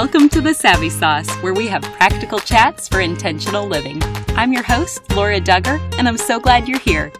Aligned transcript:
Welcome 0.00 0.28
to 0.28 0.42
the 0.42 0.52
Savvy 0.52 0.90
Sauce, 0.90 1.34
where 1.36 1.54
we 1.54 1.68
have 1.68 1.80
practical 1.80 2.38
chats 2.38 2.86
for 2.86 3.00
intentional 3.00 3.66
living. 3.66 3.98
I'm 4.36 4.52
your 4.52 4.62
host, 4.62 5.10
Laura 5.16 5.40
Dugger, 5.40 5.80
and 5.98 6.06
I'm 6.06 6.18
so 6.18 6.38
glad 6.38 6.68
you're 6.68 6.78
here. 6.78 7.10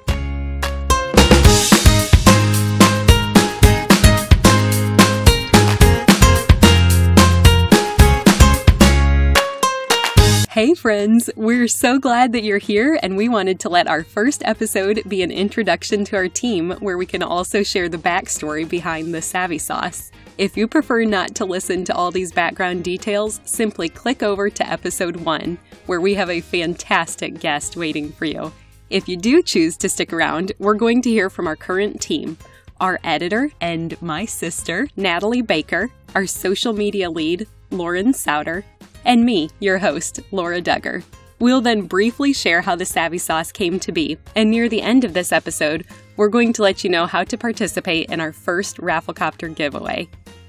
Hey, 10.56 10.72
friends, 10.72 11.28
we're 11.36 11.68
so 11.68 11.98
glad 11.98 12.32
that 12.32 12.42
you're 12.42 12.56
here, 12.56 12.98
and 13.02 13.14
we 13.14 13.28
wanted 13.28 13.60
to 13.60 13.68
let 13.68 13.88
our 13.88 14.02
first 14.02 14.42
episode 14.46 15.02
be 15.06 15.22
an 15.22 15.30
introduction 15.30 16.02
to 16.06 16.16
our 16.16 16.28
team 16.28 16.70
where 16.80 16.96
we 16.96 17.04
can 17.04 17.22
also 17.22 17.62
share 17.62 17.90
the 17.90 17.98
backstory 17.98 18.66
behind 18.66 19.12
the 19.12 19.20
Savvy 19.20 19.58
Sauce. 19.58 20.10
If 20.38 20.56
you 20.56 20.66
prefer 20.66 21.04
not 21.04 21.34
to 21.34 21.44
listen 21.44 21.84
to 21.84 21.94
all 21.94 22.10
these 22.10 22.32
background 22.32 22.84
details, 22.84 23.38
simply 23.44 23.90
click 23.90 24.22
over 24.22 24.48
to 24.48 24.66
episode 24.66 25.16
one, 25.16 25.58
where 25.84 26.00
we 26.00 26.14
have 26.14 26.30
a 26.30 26.40
fantastic 26.40 27.38
guest 27.38 27.76
waiting 27.76 28.10
for 28.10 28.24
you. 28.24 28.50
If 28.88 29.10
you 29.10 29.18
do 29.18 29.42
choose 29.42 29.76
to 29.76 29.90
stick 29.90 30.10
around, 30.10 30.52
we're 30.58 30.72
going 30.72 31.02
to 31.02 31.10
hear 31.10 31.28
from 31.28 31.46
our 31.46 31.56
current 31.56 32.00
team 32.00 32.38
our 32.80 32.98
editor 33.04 33.50
and 33.60 34.00
my 34.00 34.24
sister, 34.24 34.88
Natalie 34.96 35.42
Baker, 35.42 35.90
our 36.14 36.26
social 36.26 36.72
media 36.72 37.10
lead, 37.10 37.46
Lauren 37.70 38.14
Souter, 38.14 38.64
and 39.06 39.24
me, 39.24 39.48
your 39.60 39.78
host, 39.78 40.20
Laura 40.32 40.60
Dugger. 40.60 41.02
We'll 41.38 41.60
then 41.60 41.82
briefly 41.82 42.32
share 42.32 42.60
how 42.60 42.76
the 42.76 42.84
Savvy 42.84 43.18
Sauce 43.18 43.52
came 43.52 43.78
to 43.80 43.92
be, 43.92 44.18
and 44.34 44.50
near 44.50 44.68
the 44.68 44.82
end 44.82 45.04
of 45.04 45.14
this 45.14 45.32
episode, 45.32 45.86
we're 46.16 46.28
going 46.28 46.52
to 46.54 46.62
let 46.62 46.82
you 46.82 46.90
know 46.90 47.06
how 47.06 47.24
to 47.24 47.38
participate 47.38 48.10
in 48.10 48.20
our 48.20 48.32
first 48.32 48.78
Rafflecopter 48.78 49.54
giveaway. 49.54 50.08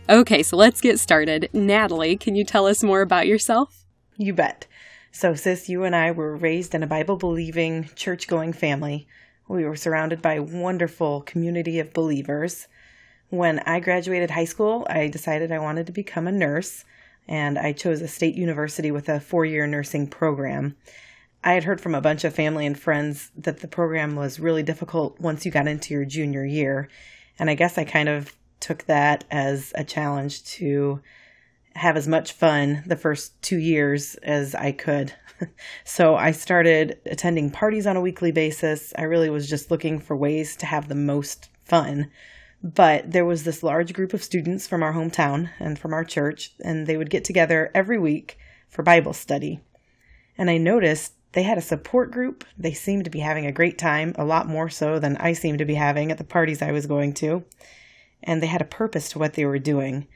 Okay, 0.09 0.41
so 0.41 0.57
let's 0.57 0.81
get 0.81 0.99
started. 0.99 1.49
Natalie, 1.53 2.17
can 2.17 2.35
you 2.35 2.43
tell 2.43 2.65
us 2.65 2.83
more 2.83 3.01
about 3.01 3.27
yourself? 3.27 3.85
You 4.17 4.33
bet. 4.33 4.65
So, 5.11 5.35
sis, 5.35 5.69
you 5.69 5.83
and 5.83 5.95
I 5.95 6.11
were 6.11 6.35
raised 6.35 6.73
in 6.73 6.83
a 6.83 6.87
Bible 6.87 7.17
believing, 7.17 7.89
church 7.95 8.27
going 8.27 8.53
family. 8.53 9.07
We 9.47 9.65
were 9.65 9.75
surrounded 9.75 10.21
by 10.21 10.35
a 10.35 10.43
wonderful 10.43 11.21
community 11.21 11.79
of 11.79 11.93
believers. 11.93 12.67
When 13.29 13.59
I 13.59 13.81
graduated 13.81 14.31
high 14.31 14.45
school, 14.45 14.87
I 14.89 15.09
decided 15.09 15.51
I 15.51 15.59
wanted 15.59 15.85
to 15.87 15.91
become 15.91 16.27
a 16.27 16.31
nurse 16.31 16.85
and 17.27 17.57
I 17.57 17.73
chose 17.73 18.01
a 18.01 18.07
state 18.07 18.35
university 18.35 18.91
with 18.91 19.09
a 19.09 19.19
four 19.19 19.45
year 19.45 19.67
nursing 19.67 20.07
program. 20.07 20.75
I 21.43 21.53
had 21.53 21.63
heard 21.63 21.79
from 21.79 21.95
a 21.95 22.01
bunch 22.01 22.23
of 22.23 22.33
family 22.33 22.65
and 22.65 22.77
friends 22.77 23.31
that 23.37 23.59
the 23.59 23.67
program 23.67 24.15
was 24.15 24.39
really 24.39 24.63
difficult 24.63 25.19
once 25.19 25.45
you 25.45 25.51
got 25.51 25.67
into 25.67 25.93
your 25.93 26.05
junior 26.05 26.45
year. 26.45 26.89
And 27.39 27.49
I 27.49 27.55
guess 27.55 27.77
I 27.77 27.83
kind 27.83 28.09
of 28.09 28.35
took 28.59 28.85
that 28.85 29.23
as 29.29 29.71
a 29.75 29.83
challenge 29.83 30.43
to 30.43 31.01
have 31.75 31.95
as 31.95 32.07
much 32.07 32.31
fun 32.31 32.83
the 32.87 32.95
first 32.95 33.39
two 33.41 33.59
years 33.59 34.15
as 34.15 34.55
I 34.55 34.71
could. 34.71 35.13
so 35.83 36.15
I 36.15 36.31
started 36.31 36.99
attending 37.05 37.51
parties 37.51 37.85
on 37.85 37.95
a 37.95 38.01
weekly 38.01 38.31
basis. 38.31 38.93
I 38.97 39.03
really 39.03 39.29
was 39.29 39.49
just 39.49 39.69
looking 39.69 39.99
for 39.99 40.15
ways 40.15 40.55
to 40.57 40.65
have 40.65 40.87
the 40.87 40.95
most 40.95 41.49
fun. 41.63 42.09
But 42.63 43.11
there 43.11 43.25
was 43.25 43.43
this 43.43 43.63
large 43.63 43.93
group 43.93 44.13
of 44.13 44.23
students 44.23 44.67
from 44.67 44.81
our 44.81 44.93
hometown 44.93 45.51
and 45.59 45.77
from 45.77 45.93
our 45.93 46.03
church, 46.03 46.53
and 46.63 46.87
they 46.87 46.97
would 46.97 47.09
get 47.09 47.23
together 47.23 47.71
every 47.73 47.99
week 47.99 48.37
for 48.67 48.83
Bible 48.83 49.13
study. 49.13 49.61
And 50.37 50.49
I 50.49 50.57
noticed 50.57 51.13
they 51.33 51.43
had 51.43 51.57
a 51.57 51.61
support 51.61 52.11
group. 52.11 52.43
They 52.57 52.73
seemed 52.73 53.03
to 53.03 53.11
be 53.11 53.19
having 53.19 53.45
a 53.45 53.51
great 53.51 53.77
time, 53.77 54.13
a 54.17 54.25
lot 54.25 54.47
more 54.47 54.69
so 54.69 54.97
than 54.97 55.17
I 55.17 55.33
seemed 55.33 55.59
to 55.59 55.65
be 55.65 55.75
having 55.75 56.11
at 56.11 56.17
the 56.17 56.23
parties 56.23 56.61
I 56.61 56.71
was 56.71 56.87
going 56.87 57.13
to. 57.15 57.43
And 58.23 58.41
they 58.41 58.47
had 58.47 58.61
a 58.61 58.65
purpose 58.65 59.09
to 59.09 59.19
what 59.19 59.33
they 59.33 59.45
were 59.45 59.59
doing. 59.59 60.07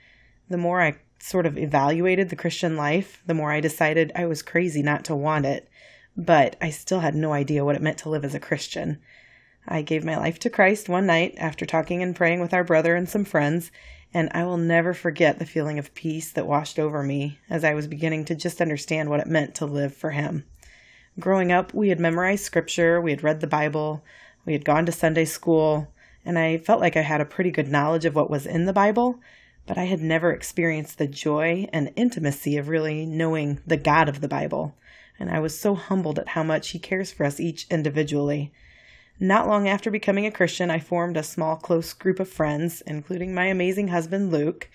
The 0.50 0.58
more 0.58 0.82
I 0.82 0.98
sort 1.20 1.46
of 1.46 1.58
evaluated 1.58 2.30
the 2.30 2.36
Christian 2.36 2.76
life, 2.76 3.22
the 3.26 3.36
more 3.36 3.52
I 3.52 3.60
decided 3.60 4.12
I 4.16 4.26
was 4.26 4.42
crazy 4.42 4.82
not 4.82 5.06
to 5.06 5.16
want 5.16 5.46
it. 5.46 5.70
But 6.18 6.56
I 6.60 6.72
still 6.72 7.02
had 7.02 7.16
no 7.16 7.34
idea 7.34 7.64
what 7.64 7.76
it 7.76 7.82
meant 7.82 8.00
to 8.00 8.10
live 8.10 8.26
as 8.26 8.34
a 8.34 8.40
Christian. 8.40 9.00
I 9.68 9.82
gave 9.82 10.04
my 10.04 10.18
life 10.18 10.40
to 10.40 10.50
Christ 10.50 10.90
one 10.90 11.06
night 11.06 11.36
after 11.38 11.66
talking 11.66 12.02
and 12.02 12.16
praying 12.16 12.42
with 12.42 12.54
our 12.54 12.64
brother 12.64 12.96
and 12.96 13.08
some 13.08 13.26
friends, 13.26 13.72
and 14.14 14.30
I 14.34 14.44
will 14.44 14.58
never 14.58 14.94
forget 14.94 15.40
the 15.40 15.46
feeling 15.46 15.80
of 15.80 15.94
peace 15.94 16.32
that 16.32 16.48
washed 16.48 16.80
over 16.80 17.04
me 17.04 17.40
as 17.50 17.64
I 17.64 17.74
was 17.74 17.88
beginning 17.88 18.26
to 18.26 18.36
just 18.36 18.62
understand 18.62 19.10
what 19.10 19.20
it 19.20 19.28
meant 19.28 19.56
to 19.56 19.66
live 19.66 19.96
for 19.96 20.12
Him. 20.12 20.46
Growing 21.20 21.52
up, 21.52 21.74
we 21.74 21.90
had 21.90 22.00
memorized 22.00 22.44
scripture, 22.44 23.00
we 23.00 23.12
had 23.12 23.24
read 23.24 23.40
the 23.40 23.48
Bible, 23.48 24.04
we 24.46 24.54
had 24.54 24.66
gone 24.66 24.86
to 24.86 24.92
Sunday 24.92 25.26
school, 25.26 25.88
and 26.26 26.40
I 26.40 26.58
felt 26.58 26.82
like 26.82 26.98
I 26.98 27.02
had 27.02 27.22
a 27.22 27.26
pretty 27.26 27.52
good 27.52 27.68
knowledge 27.68 28.06
of 28.06 28.16
what 28.16 28.30
was 28.30 28.46
in 28.46 28.66
the 28.66 28.74
Bible, 28.74 29.20
but 29.68 29.78
I 29.78 29.84
had 29.84 30.02
never 30.02 30.32
experienced 30.32 30.98
the 30.98 31.08
joy 31.08 31.68
and 31.72 31.94
intimacy 31.96 32.58
of 32.58 32.68
really 32.68 33.06
knowing 33.06 33.62
the 33.66 33.78
God 33.78 34.10
of 34.10 34.22
the 34.22 34.28
Bible. 34.28 34.76
And 35.20 35.30
I 35.30 35.40
was 35.40 35.58
so 35.58 35.76
humbled 35.76 36.18
at 36.18 36.30
how 36.30 36.44
much 36.44 36.70
He 36.70 36.80
cares 36.80 37.12
for 37.12 37.26
us 37.26 37.40
each 37.40 37.68
individually. 37.70 38.52
Not 39.24 39.48
long 39.48 39.68
after 39.68 39.92
becoming 39.92 40.26
a 40.26 40.32
Christian, 40.32 40.72
I 40.72 40.80
formed 40.80 41.16
a 41.16 41.22
small, 41.22 41.56
close 41.56 41.94
group 41.94 42.20
of 42.20 42.28
friends, 42.28 42.82
including 42.88 43.36
my 43.36 43.46
amazing 43.46 43.90
husband, 43.90 44.32
Luke. 44.32 44.68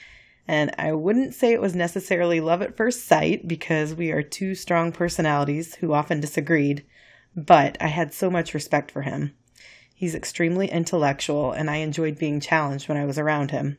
And 0.46 0.72
I 0.78 0.92
wouldn't 0.92 1.34
say 1.34 1.52
it 1.52 1.60
was 1.60 1.74
necessarily 1.74 2.38
love 2.38 2.62
at 2.62 2.76
first 2.76 3.06
sight 3.06 3.48
because 3.48 3.92
we 3.92 4.12
are 4.12 4.22
two 4.22 4.54
strong 4.54 4.92
personalities 4.92 5.74
who 5.74 5.92
often 5.92 6.20
disagreed, 6.20 6.86
but 7.34 7.76
I 7.80 7.88
had 7.88 8.14
so 8.14 8.30
much 8.30 8.54
respect 8.54 8.92
for 8.92 9.02
him. 9.02 9.34
He's 9.92 10.14
extremely 10.14 10.70
intellectual, 10.70 11.50
and 11.50 11.68
I 11.68 11.78
enjoyed 11.78 12.16
being 12.16 12.38
challenged 12.38 12.88
when 12.88 12.98
I 12.98 13.04
was 13.04 13.18
around 13.18 13.50
him. 13.50 13.78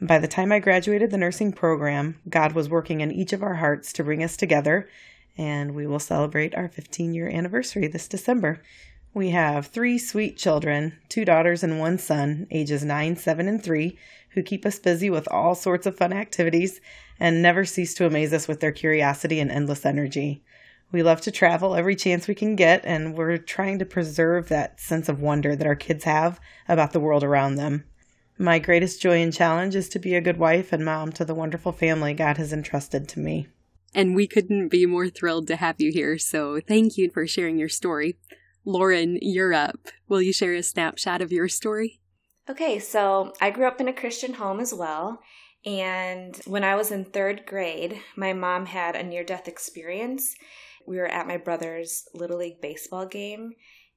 By 0.00 0.20
the 0.20 0.28
time 0.28 0.52
I 0.52 0.60
graduated 0.60 1.10
the 1.10 1.18
nursing 1.18 1.52
program, 1.52 2.20
God 2.28 2.52
was 2.52 2.68
working 2.68 3.00
in 3.00 3.10
each 3.10 3.32
of 3.32 3.42
our 3.42 3.56
hearts 3.56 3.92
to 3.94 4.04
bring 4.04 4.22
us 4.22 4.36
together, 4.36 4.88
and 5.36 5.74
we 5.74 5.88
will 5.88 5.98
celebrate 5.98 6.54
our 6.54 6.68
15 6.68 7.12
year 7.12 7.28
anniversary 7.28 7.88
this 7.88 8.06
December. 8.06 8.62
We 9.12 9.30
have 9.30 9.66
three 9.66 9.98
sweet 9.98 10.36
children, 10.36 10.96
two 11.08 11.24
daughters 11.24 11.64
and 11.64 11.80
one 11.80 11.98
son, 11.98 12.46
ages 12.50 12.84
9, 12.84 13.16
7, 13.16 13.48
and 13.48 13.62
3, 13.62 13.98
who 14.30 14.42
keep 14.42 14.64
us 14.64 14.78
busy 14.78 15.10
with 15.10 15.26
all 15.32 15.56
sorts 15.56 15.84
of 15.84 15.96
fun 15.96 16.12
activities 16.12 16.80
and 17.18 17.42
never 17.42 17.64
cease 17.64 17.92
to 17.94 18.06
amaze 18.06 18.32
us 18.32 18.46
with 18.46 18.60
their 18.60 18.70
curiosity 18.70 19.40
and 19.40 19.50
endless 19.50 19.84
energy. 19.84 20.44
We 20.92 21.02
love 21.02 21.20
to 21.22 21.32
travel 21.32 21.74
every 21.74 21.96
chance 21.96 22.28
we 22.28 22.36
can 22.36 22.54
get, 22.54 22.84
and 22.84 23.16
we're 23.16 23.36
trying 23.36 23.80
to 23.80 23.84
preserve 23.84 24.48
that 24.48 24.80
sense 24.80 25.08
of 25.08 25.20
wonder 25.20 25.56
that 25.56 25.66
our 25.66 25.76
kids 25.76 26.04
have 26.04 26.40
about 26.68 26.92
the 26.92 27.00
world 27.00 27.24
around 27.24 27.56
them. 27.56 27.84
My 28.38 28.60
greatest 28.60 29.02
joy 29.02 29.20
and 29.20 29.32
challenge 29.32 29.74
is 29.74 29.88
to 29.90 29.98
be 29.98 30.14
a 30.14 30.20
good 30.20 30.38
wife 30.38 30.72
and 30.72 30.84
mom 30.84 31.12
to 31.12 31.24
the 31.24 31.34
wonderful 31.34 31.72
family 31.72 32.14
God 32.14 32.38
has 32.38 32.52
entrusted 32.52 33.08
to 33.08 33.20
me. 33.20 33.48
And 33.92 34.14
we 34.14 34.28
couldn't 34.28 34.68
be 34.68 34.86
more 34.86 35.08
thrilled 35.08 35.48
to 35.48 35.56
have 35.56 35.80
you 35.80 35.90
here, 35.92 36.16
so 36.16 36.60
thank 36.60 36.96
you 36.96 37.10
for 37.10 37.26
sharing 37.26 37.58
your 37.58 37.68
story. 37.68 38.16
Lauren, 38.64 39.18
you're 39.22 39.54
up. 39.54 39.88
Will 40.08 40.20
you 40.20 40.32
share 40.32 40.54
a 40.54 40.62
snapshot 40.62 41.22
of 41.22 41.32
your 41.32 41.48
story? 41.48 42.00
Okay, 42.48 42.78
so 42.78 43.32
I 43.40 43.50
grew 43.50 43.66
up 43.66 43.80
in 43.80 43.88
a 43.88 43.92
Christian 43.92 44.34
home 44.34 44.60
as 44.60 44.74
well. 44.74 45.20
And 45.64 46.36
when 46.46 46.64
I 46.64 46.74
was 46.74 46.90
in 46.90 47.04
third 47.04 47.44
grade, 47.46 48.00
my 48.16 48.32
mom 48.32 48.66
had 48.66 48.96
a 48.96 49.02
near 49.02 49.24
death 49.24 49.46
experience. 49.46 50.34
We 50.86 50.96
were 50.96 51.06
at 51.06 51.26
my 51.26 51.36
brother's 51.36 52.04
Little 52.14 52.38
League 52.38 52.60
baseball 52.60 53.06
game 53.06 53.52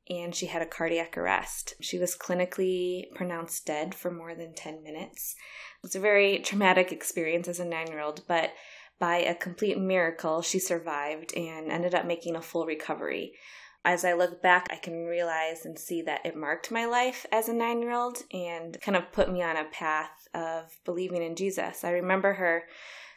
and 0.10 0.36
she 0.36 0.48
had 0.48 0.62
a 0.62 0.68
cardiac 0.68 1.18
arrest. 1.18 1.76
She 1.80 1.98
was 1.98 2.18
clinically 2.18 3.06
pronounced 3.16 3.66
dead 3.66 3.96
for 3.96 4.12
more 4.12 4.36
than 4.36 4.54
10 4.54 4.84
minutes. 4.84 5.36
It 5.78 5.84
was 5.84 5.96
a 5.96 6.00
very 6.00 6.40
traumatic 6.40 6.92
experience 6.92 7.48
as 7.48 7.60
a 7.60 7.66
nine 7.66 7.88
year 7.88 8.02
old, 8.02 8.22
but 8.28 8.52
by 9.00 9.18
a 9.18 9.36
complete 9.36 9.78
miracle, 9.78 10.42
she 10.42 10.60
survived 10.60 11.36
and 11.36 11.72
ended 11.72 11.96
up 11.96 12.06
making 12.06 12.36
a 12.36 12.42
full 12.42 12.66
recovery 12.66 13.34
as 13.86 14.06
I 14.06 14.14
look 14.14 14.42
back, 14.42 14.68
I 14.72 14.78
can 14.78 15.06
realize 15.06 15.66
and 15.66 15.78
see 15.78 16.02
that 16.04 16.26
it 16.26 16.38
marked 16.38 16.72
my 16.72 16.86
life 16.86 17.26
as 17.32 17.50
a 17.50 17.54
nine 17.54 17.82
year 17.82 17.92
old 17.92 18.24
and 18.32 18.80
kind 18.82 18.96
of 18.96 19.12
put 19.12 19.32
me 19.32 19.42
on 19.42 19.58
a 19.58 19.66
path 19.66 20.28
of 20.34 20.78
believing 20.86 21.22
in 21.22 21.36
Jesus. 21.36 21.84
I 21.84 21.92
remember 21.92 22.34
her 22.34 22.64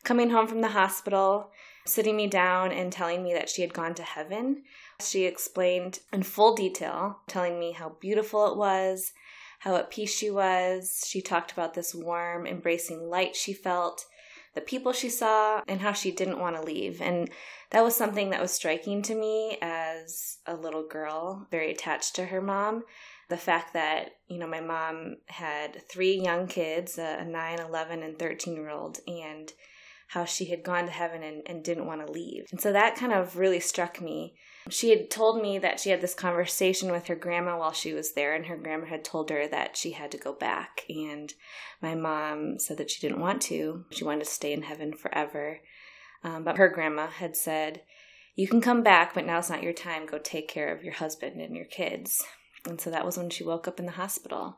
coming 0.02 0.30
home 0.30 0.46
from 0.46 0.60
the 0.60 0.68
hospital, 0.68 1.50
sitting 1.84 2.16
me 2.16 2.26
down, 2.26 2.72
and 2.72 2.92
telling 2.92 3.22
me 3.22 3.32
that 3.34 3.48
she 3.48 3.62
had 3.62 3.74
gone 3.74 3.94
to 3.94 4.02
heaven. 4.02 4.62
She 5.00 5.24
explained 5.24 6.00
in 6.12 6.22
full 6.22 6.54
detail, 6.54 7.20
telling 7.28 7.58
me 7.58 7.72
how 7.72 7.96
beautiful 8.00 8.50
it 8.50 8.56
was, 8.56 9.12
how 9.60 9.76
at 9.76 9.90
peace 9.90 10.14
she 10.14 10.30
was. 10.30 11.04
She 11.06 11.20
talked 11.20 11.52
about 11.52 11.74
this 11.74 11.94
warm, 11.94 12.46
embracing 12.46 13.08
light 13.08 13.36
she 13.36 13.52
felt 13.52 14.06
the 14.56 14.60
people 14.62 14.92
she 14.92 15.10
saw 15.10 15.62
and 15.68 15.80
how 15.82 15.92
she 15.92 16.10
didn't 16.10 16.40
want 16.40 16.56
to 16.56 16.62
leave. 16.62 17.00
And 17.00 17.30
that 17.70 17.84
was 17.84 17.94
something 17.94 18.30
that 18.30 18.40
was 18.40 18.50
striking 18.50 19.02
to 19.02 19.14
me 19.14 19.58
as 19.60 20.38
a 20.46 20.56
little 20.56 20.88
girl, 20.88 21.46
very 21.50 21.70
attached 21.70 22.16
to 22.16 22.24
her 22.24 22.40
mom. 22.40 22.82
The 23.28 23.36
fact 23.36 23.74
that, 23.74 24.12
you 24.28 24.38
know, 24.38 24.46
my 24.46 24.60
mom 24.60 25.18
had 25.26 25.86
three 25.88 26.18
young 26.18 26.46
kids 26.46 26.96
a 26.96 27.24
9, 27.24 27.58
11, 27.60 28.02
and 28.02 28.18
13 28.18 28.54
year 28.54 28.70
old, 28.70 28.98
and 29.06 29.52
how 30.08 30.24
she 30.24 30.46
had 30.46 30.62
gone 30.62 30.86
to 30.86 30.90
heaven 30.90 31.22
and, 31.22 31.42
and 31.46 31.64
didn't 31.64 31.86
want 31.86 32.06
to 32.06 32.12
leave. 32.12 32.46
And 32.50 32.60
so 32.60 32.72
that 32.72 32.96
kind 32.96 33.12
of 33.12 33.36
really 33.36 33.60
struck 33.60 34.00
me. 34.00 34.36
She 34.68 34.90
had 34.90 35.10
told 35.10 35.40
me 35.40 35.58
that 35.58 35.78
she 35.78 35.90
had 35.90 36.00
this 36.00 36.14
conversation 36.14 36.90
with 36.90 37.06
her 37.06 37.14
grandma 37.14 37.58
while 37.58 37.72
she 37.72 37.92
was 37.92 38.12
there, 38.12 38.34
and 38.34 38.46
her 38.46 38.56
grandma 38.56 38.86
had 38.86 39.04
told 39.04 39.30
her 39.30 39.46
that 39.48 39.76
she 39.76 39.92
had 39.92 40.10
to 40.12 40.18
go 40.18 40.32
back. 40.32 40.84
And 40.88 41.32
my 41.80 41.94
mom 41.94 42.58
said 42.58 42.78
that 42.78 42.90
she 42.90 43.00
didn't 43.00 43.20
want 43.20 43.42
to, 43.42 43.84
she 43.90 44.04
wanted 44.04 44.24
to 44.24 44.30
stay 44.30 44.52
in 44.52 44.62
heaven 44.62 44.92
forever. 44.92 45.60
Um, 46.24 46.44
but 46.44 46.56
her 46.56 46.68
grandma 46.68 47.06
had 47.06 47.36
said, 47.36 47.82
You 48.34 48.48
can 48.48 48.60
come 48.60 48.82
back, 48.82 49.14
but 49.14 49.26
now's 49.26 49.50
not 49.50 49.62
your 49.62 49.72
time. 49.72 50.06
Go 50.06 50.18
take 50.18 50.48
care 50.48 50.74
of 50.74 50.82
your 50.82 50.94
husband 50.94 51.40
and 51.40 51.54
your 51.56 51.66
kids. 51.66 52.24
And 52.64 52.80
so 52.80 52.90
that 52.90 53.04
was 53.04 53.16
when 53.16 53.30
she 53.30 53.44
woke 53.44 53.68
up 53.68 53.78
in 53.78 53.86
the 53.86 53.92
hospital. 53.92 54.56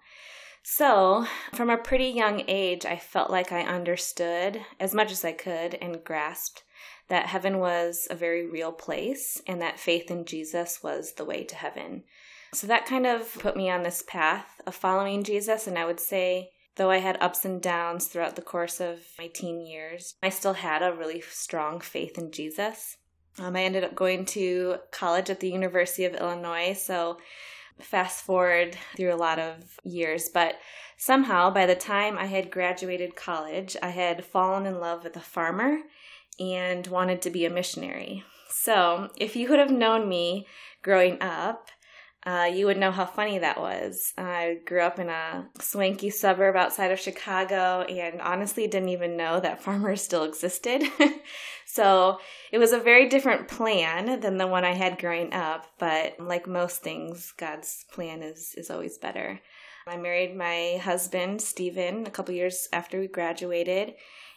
So, 0.71 1.25
from 1.55 1.71
a 1.71 1.79
pretty 1.79 2.09
young 2.09 2.43
age, 2.47 2.85
I 2.85 2.99
felt 2.99 3.31
like 3.31 3.53
I 3.53 3.63
understood 3.63 4.61
as 4.79 4.93
much 4.93 5.11
as 5.11 5.25
I 5.25 5.33
could 5.33 5.75
and 5.81 6.05
grasped 6.05 6.63
that 7.09 7.25
heaven 7.25 7.59
was 7.59 8.07
a 8.11 8.15
very 8.15 8.47
real 8.47 8.71
place 8.71 9.41
and 9.47 9.63
that 9.63 9.81
faith 9.81 10.11
in 10.11 10.27
Jesus 10.27 10.83
was 10.83 11.15
the 11.15 11.25
way 11.25 11.43
to 11.45 11.55
heaven. 11.57 12.05
So 12.53 12.67
that 12.67 12.85
kind 12.85 13.07
of 13.07 13.33
put 13.39 13.57
me 13.57 13.71
on 13.71 13.83
this 13.83 14.05
path 14.07 14.61
of 14.67 14.75
following 14.75 15.25
Jesus. 15.25 15.67
And 15.67 15.79
I 15.79 15.87
would 15.87 16.01
say, 16.01 16.51
though 16.77 16.91
I 16.91 16.99
had 16.99 17.17
ups 17.19 17.47
and 17.47 17.63
downs 17.63 18.07
throughout 18.07 18.37
the 18.37 18.43
course 18.43 18.79
of 18.79 19.01
my 19.19 19.29
teen 19.29 19.65
years, 19.65 20.17
I 20.23 20.29
still 20.29 20.53
had 20.53 20.83
a 20.83 20.93
really 20.93 21.23
strong 21.23 21.81
faith 21.81 22.19
in 22.19 22.31
Jesus. 22.31 22.99
Um, 23.39 23.57
I 23.57 23.63
ended 23.63 23.85
up 23.85 23.95
going 23.95 24.27
to 24.27 24.81
college 24.91 25.31
at 25.31 25.41
the 25.41 25.51
University 25.51 26.05
of 26.05 26.15
Illinois. 26.15 26.75
So 26.75 27.17
fast 27.81 28.25
forward 28.25 28.77
through 28.97 29.13
a 29.13 29.17
lot 29.17 29.39
of 29.39 29.79
years, 29.85 30.29
but 30.29 30.57
somehow 30.97 31.51
by 31.51 31.67
the 31.67 31.75
time 31.75 32.19
I 32.19 32.27
had 32.27 32.51
graduated 32.51 33.17
college, 33.17 33.77
I 33.83 33.91
had 33.91 34.25
fallen 34.25 34.67
in 34.67 34.81
love 34.81 35.05
with 35.05 35.17
a 35.17 35.21
farmer 35.21 35.79
and 36.39 36.87
wanted 36.87 37.23
to 37.23 37.31
be 37.31 37.45
a 37.45 37.51
missionary. 37.51 38.25
So, 38.51 39.11
if 39.17 39.37
you 39.37 39.49
would 39.49 39.59
have 39.59 39.71
known 39.71 40.09
me 40.09 40.47
growing 40.83 41.21
up, 41.21 41.71
uh, 42.29 42.45
you 42.45 42.67
would 42.67 42.77
know 42.77 42.91
how 42.91 43.07
funny 43.07 43.39
that 43.39 43.59
was. 43.59 44.13
I 44.19 44.59
grew 44.67 44.83
up 44.83 44.99
in 44.99 45.09
a 45.09 45.49
swanky 45.61 46.11
suburb 46.11 46.57
outside 46.57 46.91
of 46.91 47.01
Chicago 47.01 47.87
and 47.89 48.21
honestly 48.21 48.67
didn't 48.67 48.91
even 48.91 49.17
know 49.17 49.41
that 49.41 49.63
farmers 49.63 50.03
still 50.03 50.25
existed. 50.25 50.83
so 51.65 52.19
it 52.53 52.59
was 52.59 52.73
a 52.73 52.81
very 52.81 53.09
different 53.09 53.49
plan 53.49 54.21
than 54.21 54.37
the 54.37 54.47
one 54.47 54.67
I 54.67 54.75
had 54.75 54.99
growing 54.99 55.33
up, 55.33 55.65
but 55.79 56.21
like 56.21 56.47
most 56.47 56.83
things, 56.83 57.33
God's 57.39 57.87
plan 57.93 58.23
is, 58.23 58.55
is 58.59 58.71
always 58.71 58.99
better. 58.99 59.41
I 59.87 59.97
married 59.97 60.37
my 60.37 60.79
husband, 60.83 61.41
Stephen, 61.41 62.07
a 62.07 62.11
couple 62.11 62.35
years 62.35 62.69
after 62.75 63.01
we 63.01 63.07
graduated, 63.07 63.95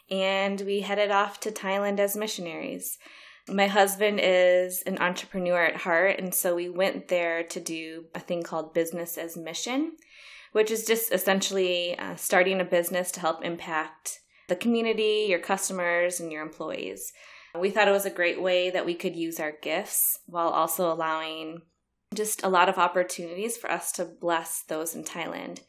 and 0.10 0.62
we 0.62 0.80
headed 0.80 1.12
off 1.12 1.42
to 1.42 1.52
Thailand 1.52 2.00
as 2.00 2.16
missionaries. 2.16 3.00
My 3.48 3.68
husband 3.68 4.20
is 4.22 4.84
an 4.84 5.00
entrepreneur 5.00 5.66
at 5.66 5.78
heart, 5.78 6.20
and 6.20 6.34
so 6.34 6.56
we 6.56 6.70
went 6.70 7.08
there 7.08 7.44
to 7.44 7.60
do 7.60 8.06
a 8.14 8.20
thing 8.20 8.44
called 8.44 8.74
business 8.74 9.18
as 9.18 9.36
mission, 9.36 9.94
which 10.52 10.70
is 10.70 10.86
just 10.86 11.12
essentially 11.12 11.98
uh, 11.98 12.16
starting 12.16 12.62
a 12.62 12.66
business 12.66 13.12
to 13.12 13.20
help 13.20 13.44
impact 13.44 14.20
the 14.48 14.56
community, 14.56 15.26
your 15.30 15.40
customers, 15.40 16.20
and 16.20 16.32
your 16.32 16.44
employees. 16.44 17.14
We 17.60 17.70
thought 17.70 17.88
it 17.88 17.92
was 17.92 18.06
a 18.06 18.12
great 18.12 18.42
way 18.42 18.70
that 18.70 18.86
we 18.86 18.96
could 18.96 19.16
use 19.16 19.40
our 19.40 19.52
gifts 19.52 20.20
while 20.26 20.50
also 20.50 20.92
allowing 20.92 21.64
just 22.14 22.44
a 22.44 22.50
lot 22.50 22.70
of 22.70 22.78
opportunities 22.78 23.58
for 23.58 23.72
us 23.72 23.92
to 23.94 24.06
bless 24.06 24.64
those 24.64 24.96
in 24.96 25.04
Thailand. 25.04 25.60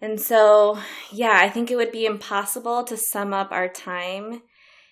And 0.00 0.20
so, 0.20 0.78
yeah, 1.12 1.38
I 1.40 1.48
think 1.48 1.70
it 1.70 1.76
would 1.76 1.92
be 1.92 2.06
impossible 2.06 2.84
to 2.84 2.96
sum 2.96 3.34
up 3.34 3.52
our 3.52 3.68
time 3.68 4.42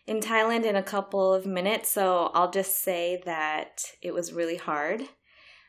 in 0.08 0.20
Thailand 0.20 0.64
in 0.64 0.74
a 0.74 0.82
couple 0.82 1.32
of 1.32 1.46
minutes. 1.46 1.90
So 1.90 2.30
I'll 2.34 2.50
just 2.50 2.82
say 2.82 3.22
that 3.26 3.84
it 4.02 4.14
was 4.14 4.32
really 4.32 4.56
hard, 4.56 5.02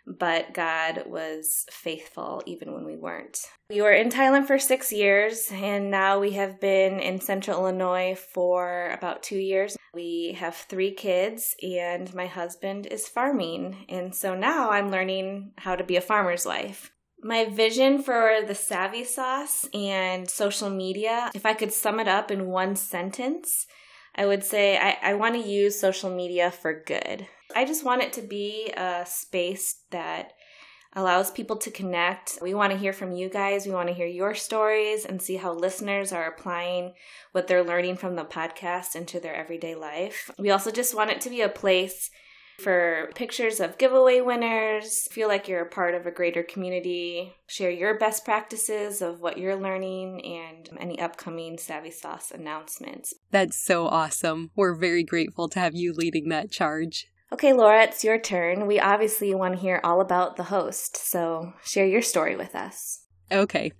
but 0.07 0.53
God 0.53 1.03
was 1.05 1.65
faithful 1.69 2.41
even 2.45 2.73
when 2.73 2.85
we 2.85 2.95
weren't. 2.95 3.37
We 3.69 3.81
were 3.81 3.91
in 3.91 4.09
Thailand 4.09 4.47
for 4.47 4.57
six 4.57 4.91
years, 4.91 5.49
and 5.51 5.91
now 5.91 6.19
we 6.19 6.31
have 6.31 6.59
been 6.59 6.99
in 6.99 7.19
central 7.19 7.59
Illinois 7.59 8.15
for 8.15 8.89
about 8.91 9.21
two 9.21 9.37
years. 9.37 9.77
We 9.93 10.37
have 10.39 10.55
three 10.55 10.91
kids, 10.91 11.55
and 11.61 12.11
my 12.15 12.25
husband 12.25 12.87
is 12.87 13.07
farming. 13.07 13.85
And 13.89 14.15
so 14.15 14.33
now 14.35 14.71
I'm 14.71 14.89
learning 14.89 15.51
how 15.57 15.75
to 15.75 15.83
be 15.83 15.97
a 15.97 16.01
farmer's 16.01 16.45
wife. 16.45 16.91
My 17.21 17.45
vision 17.45 18.01
for 18.01 18.39
the 18.47 18.55
Savvy 18.55 19.03
Sauce 19.03 19.67
and 19.73 20.29
social 20.29 20.69
media, 20.69 21.29
if 21.35 21.45
I 21.45 21.53
could 21.53 21.73
sum 21.73 21.99
it 21.99 22.07
up 22.07 22.31
in 22.31 22.47
one 22.47 22.77
sentence, 22.77 23.67
I 24.19 24.25
would 24.25 24.43
say 24.43 24.77
I, 24.77 24.97
I 25.01 25.13
want 25.13 25.35
to 25.35 25.49
use 25.49 25.79
social 25.79 26.13
media 26.13 26.51
for 26.51 26.83
good. 26.83 27.25
I 27.55 27.63
just 27.63 27.85
want 27.85 28.01
it 28.01 28.11
to 28.13 28.21
be 28.21 28.69
a 28.75 29.05
space 29.07 29.83
that 29.91 30.33
allows 30.93 31.31
people 31.31 31.55
to 31.55 31.71
connect. 31.71 32.37
We 32.41 32.53
want 32.53 32.73
to 32.73 32.77
hear 32.77 32.91
from 32.91 33.13
you 33.13 33.29
guys. 33.29 33.65
We 33.65 33.71
want 33.71 33.87
to 33.87 33.93
hear 33.93 34.05
your 34.05 34.35
stories 34.35 35.05
and 35.05 35.21
see 35.21 35.37
how 35.37 35.53
listeners 35.53 36.11
are 36.11 36.27
applying 36.27 36.95
what 37.31 37.47
they're 37.47 37.63
learning 37.63 37.95
from 37.95 38.17
the 38.17 38.25
podcast 38.25 38.93
into 38.93 39.21
their 39.21 39.33
everyday 39.35 39.73
life. 39.73 40.29
We 40.37 40.51
also 40.51 40.69
just 40.69 40.93
want 40.93 41.11
it 41.11 41.21
to 41.21 41.29
be 41.29 41.39
a 41.39 41.47
place 41.47 42.09
for 42.59 43.09
pictures 43.15 43.59
of 43.59 43.77
giveaway 43.77 44.21
winners, 44.21 45.07
feel 45.11 45.27
like 45.27 45.47
you're 45.47 45.63
a 45.63 45.69
part 45.69 45.95
of 45.95 46.05
a 46.05 46.11
greater 46.11 46.43
community, 46.43 47.33
share 47.47 47.71
your 47.71 47.97
best 47.97 48.23
practices 48.23 49.01
of 49.01 49.21
what 49.21 49.37
you're 49.37 49.55
learning, 49.55 50.23
and 50.23 50.69
any 50.79 50.99
upcoming 50.99 51.57
Savvy 51.57 51.91
Sauce 51.91 52.31
announcements. 52.31 53.13
That's 53.31 53.57
so 53.57 53.87
awesome. 53.87 54.51
We're 54.55 54.75
very 54.75 55.03
grateful 55.03 55.49
to 55.49 55.59
have 55.59 55.73
you 55.73 55.93
leading 55.93 56.29
that 56.29 56.51
charge. 56.51 57.07
Okay, 57.31 57.53
Laura, 57.53 57.83
it's 57.83 58.03
your 58.03 58.19
turn. 58.19 58.65
We 58.65 58.79
obviously 58.79 59.33
want 59.35 59.55
to 59.55 59.59
hear 59.59 59.79
all 59.83 60.01
about 60.01 60.35
the 60.35 60.45
host, 60.45 60.97
so 60.97 61.53
share 61.63 61.85
your 61.85 62.01
story 62.01 62.35
with 62.35 62.55
us. 62.55 63.05
Okay. 63.31 63.71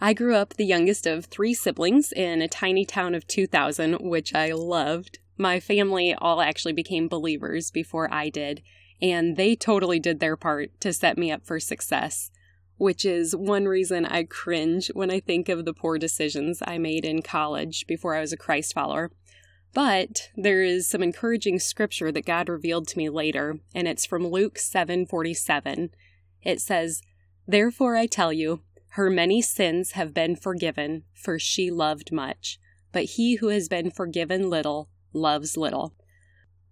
I 0.00 0.12
grew 0.12 0.34
up 0.34 0.54
the 0.54 0.66
youngest 0.66 1.06
of 1.06 1.26
three 1.26 1.54
siblings 1.54 2.12
in 2.12 2.42
a 2.42 2.48
tiny 2.48 2.84
town 2.84 3.14
of 3.14 3.26
2,000, 3.26 3.94
which 4.00 4.34
I 4.34 4.52
loved. 4.52 5.18
My 5.38 5.60
family 5.60 6.14
all 6.14 6.40
actually 6.40 6.72
became 6.72 7.08
believers 7.08 7.70
before 7.70 8.12
I 8.12 8.30
did, 8.30 8.62
and 9.02 9.36
they 9.36 9.54
totally 9.54 10.00
did 10.00 10.18
their 10.18 10.36
part 10.36 10.80
to 10.80 10.92
set 10.92 11.18
me 11.18 11.30
up 11.30 11.44
for 11.44 11.60
success, 11.60 12.30
which 12.78 13.04
is 13.04 13.36
one 13.36 13.66
reason 13.66 14.06
I 14.06 14.24
cringe 14.24 14.88
when 14.94 15.10
I 15.10 15.20
think 15.20 15.48
of 15.48 15.64
the 15.64 15.74
poor 15.74 15.98
decisions 15.98 16.62
I 16.66 16.78
made 16.78 17.04
in 17.04 17.20
college 17.20 17.86
before 17.86 18.14
I 18.14 18.20
was 18.20 18.32
a 18.32 18.38
Christ 18.38 18.72
follower. 18.72 19.10
But 19.74 20.30
there 20.36 20.62
is 20.62 20.88
some 20.88 21.02
encouraging 21.02 21.58
scripture 21.58 22.10
that 22.12 22.24
God 22.24 22.48
revealed 22.48 22.88
to 22.88 22.98
me 22.98 23.10
later, 23.10 23.58
and 23.74 23.86
it's 23.86 24.06
from 24.06 24.26
Luke 24.26 24.58
7:47. 24.58 25.90
It 26.42 26.62
says, 26.62 27.02
"Therefore 27.46 27.94
I 27.94 28.06
tell 28.06 28.32
you, 28.32 28.62
her 28.90 29.10
many 29.10 29.42
sins 29.42 29.90
have 29.92 30.14
been 30.14 30.34
forgiven, 30.34 31.04
for 31.12 31.38
she 31.38 31.70
loved 31.70 32.10
much, 32.10 32.58
but 32.90 33.04
he 33.04 33.34
who 33.34 33.48
has 33.48 33.68
been 33.68 33.90
forgiven 33.90 34.48
little 34.48 34.88
loves 35.16 35.56
little. 35.56 35.94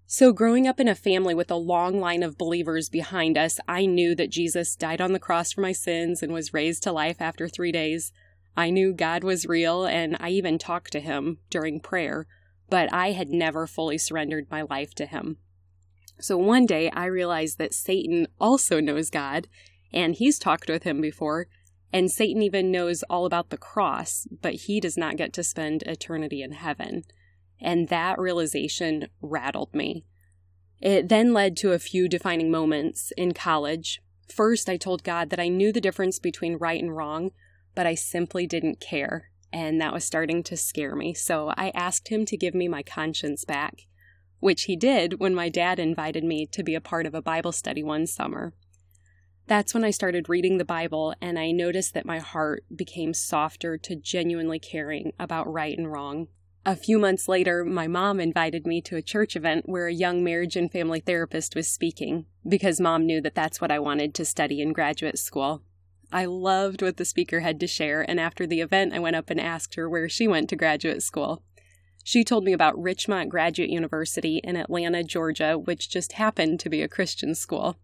So, 0.07 0.33
growing 0.33 0.69
up 0.69 0.79
in 0.79 0.87
a 0.87 0.95
family 0.95 1.35
with 1.35 1.51
a 1.51 1.57
long 1.57 1.99
line 1.99 2.23
of 2.23 2.37
believers 2.37 2.91
behind 2.91 3.39
us, 3.39 3.59
I 3.67 3.87
knew 3.87 4.15
that 4.15 4.31
Jesus 4.31 4.77
died 4.77 5.01
on 5.01 5.13
the 5.13 5.19
cross 5.19 5.53
for 5.53 5.63
my 5.63 5.73
sins 5.73 6.23
and 6.23 6.33
was 6.33 6.53
raised 6.53 6.83
to 6.83 6.93
life 6.93 7.21
after 7.21 7.49
three 7.49 7.73
days. 7.73 8.13
I 8.57 8.71
knew 8.71 8.93
God 8.93 9.25
was 9.25 9.47
real, 9.47 9.87
and 9.87 10.17
I 10.21 10.29
even 10.29 10.59
talked 10.59 10.93
to 10.93 11.01
him 11.01 11.39
during 11.49 11.81
prayer, 11.81 12.27
but 12.69 12.93
I 12.93 13.13
had 13.13 13.31
never 13.31 13.67
fully 13.67 13.97
surrendered 13.97 14.47
my 14.51 14.63
life 14.63 14.95
to 14.97 15.07
him. 15.07 15.39
So 16.21 16.37
one 16.37 16.67
day 16.67 16.91
I 16.91 17.07
realized 17.07 17.59
that 17.59 17.75
Satan 17.75 18.29
also 18.39 18.81
knows 18.81 19.11
God, 19.11 19.49
and 19.93 20.15
he's 20.15 20.39
talked 20.39 20.69
with 20.69 20.83
him 20.83 21.01
before, 21.01 21.49
and 21.93 22.11
Satan 22.11 22.43
even 22.43 22.71
knows 22.71 23.03
all 23.05 23.25
about 23.25 23.51
the 23.51 23.57
cross, 23.57 24.29
but 24.43 24.55
he 24.55 24.81
does 24.81 24.99
not 24.99 25.17
get 25.17 25.33
to 25.33 25.43
spend 25.43 25.83
eternity 25.85 26.43
in 26.43 26.53
heaven 26.53 27.05
and 27.61 27.89
that 27.89 28.19
realization 28.19 29.09
rattled 29.21 29.75
me. 29.75 30.05
It 30.81 31.09
then 31.09 31.33
led 31.33 31.57
to 31.59 31.73
a 31.73 31.79
few 31.79 32.09
defining 32.09 32.51
moments 32.51 33.13
in 33.17 33.33
college. 33.33 34.03
First, 34.29 34.69
I 34.69 34.77
told 34.77 35.05
God 35.05 35.31
that 35.31 35.41
I 35.41 35.49
knew 35.49 35.73
the 35.73 35.81
difference 35.81 36.19
between 36.19 36.57
right 36.57 36.83
and 36.83 36.95
wrong, 36.95 37.31
but 37.75 37.87
I 37.87 37.95
simply 37.95 38.47
didn't 38.47 38.81
care, 38.81 39.31
and 39.53 39.81
that 39.81 39.93
was 39.93 40.05
starting 40.05 40.43
to 40.45 40.57
scare 40.57 40.95
me. 40.95 41.15
So 41.15 41.53
I 41.57 41.71
asked 41.75 42.09
Him 42.09 42.27
to 42.27 42.37
give 42.37 42.55
me 42.55 42.69
my 42.69 42.83
conscience 42.83 43.45
back, 43.45 43.87
which 44.41 44.65
He 44.65 44.77
did 44.77 45.21
when 45.21 45.35
my 45.35 45.49
dad 45.49 45.79
invited 45.79 46.25
me 46.25 46.47
to 46.47 46.63
be 46.63 46.75
a 46.75 46.81
part 46.81 47.07
of 47.07 47.15
a 47.15 47.23
Bible 47.23 47.53
study 47.53 47.83
one 47.83 48.07
summer. 48.07 48.53
That's 49.47 49.75
when 49.75 49.85
I 49.85 49.91
started 49.91 50.29
reading 50.29 50.57
the 50.57 50.65
Bible, 50.65 51.15
and 51.21 51.39
I 51.39 51.51
noticed 51.51 51.93
that 51.95 52.07
my 52.07 52.19
heart 52.19 52.65
became 52.75 53.13
softer 53.13 53.77
to 53.79 53.95
genuinely 53.95 54.59
caring 54.59 55.13
about 55.19 55.53
right 55.53 55.77
and 55.77 55.91
wrong. 55.91 56.29
A 56.67 56.77
few 56.77 56.99
months 56.99 57.29
later, 57.29 57.63
my 57.63 57.87
mom 57.87 58.19
invited 58.19 58.67
me 58.67 58.81
to 58.83 58.97
a 58.97 59.03
church 59.03 59.37
event 59.37 59.69
where 59.69 59.87
a 59.87 59.93
young 59.93 60.25
marriage 60.25 60.57
and 60.57 60.73
family 60.73 60.99
therapist 60.99 61.55
was 61.55 61.69
speaking, 61.69 62.25
because 62.49 62.81
mom 62.81 63.05
knew 63.05 63.21
that 63.21 63.35
that's 63.35 63.61
what 63.61 63.71
I 63.71 63.79
wanted 63.79 64.15
to 64.15 64.25
study 64.25 64.63
in 64.63 64.73
graduate 64.73 65.19
school. 65.19 65.61
I 66.11 66.25
loved 66.25 66.81
what 66.81 66.97
the 66.97 67.05
speaker 67.05 67.41
had 67.41 67.61
to 67.61 67.67
share, 67.67 68.01
and 68.01 68.19
after 68.19 68.47
the 68.47 68.63
event, 68.63 68.95
I 68.95 68.99
went 68.99 69.15
up 69.15 69.29
and 69.29 69.39
asked 69.39 69.75
her 69.75 69.91
where 69.91 70.09
she 70.09 70.27
went 70.27 70.49
to 70.51 70.57
graduate 70.57 71.03
school. 71.03 71.43
She 72.03 72.25
told 72.25 72.45
me 72.45 72.55
about 72.55 72.81
Richmont 72.81 73.29
Graduate 73.29 73.69
University 73.69 74.39
in 74.43 74.57
Atlanta, 74.57 75.05
Georgia, 75.05 75.59
which 75.59 75.91
just 75.91 76.13
happened 76.13 76.61
to 76.61 76.71
be 76.71 76.81
a 76.81 76.89
Christian 76.89 77.35
school. 77.35 77.77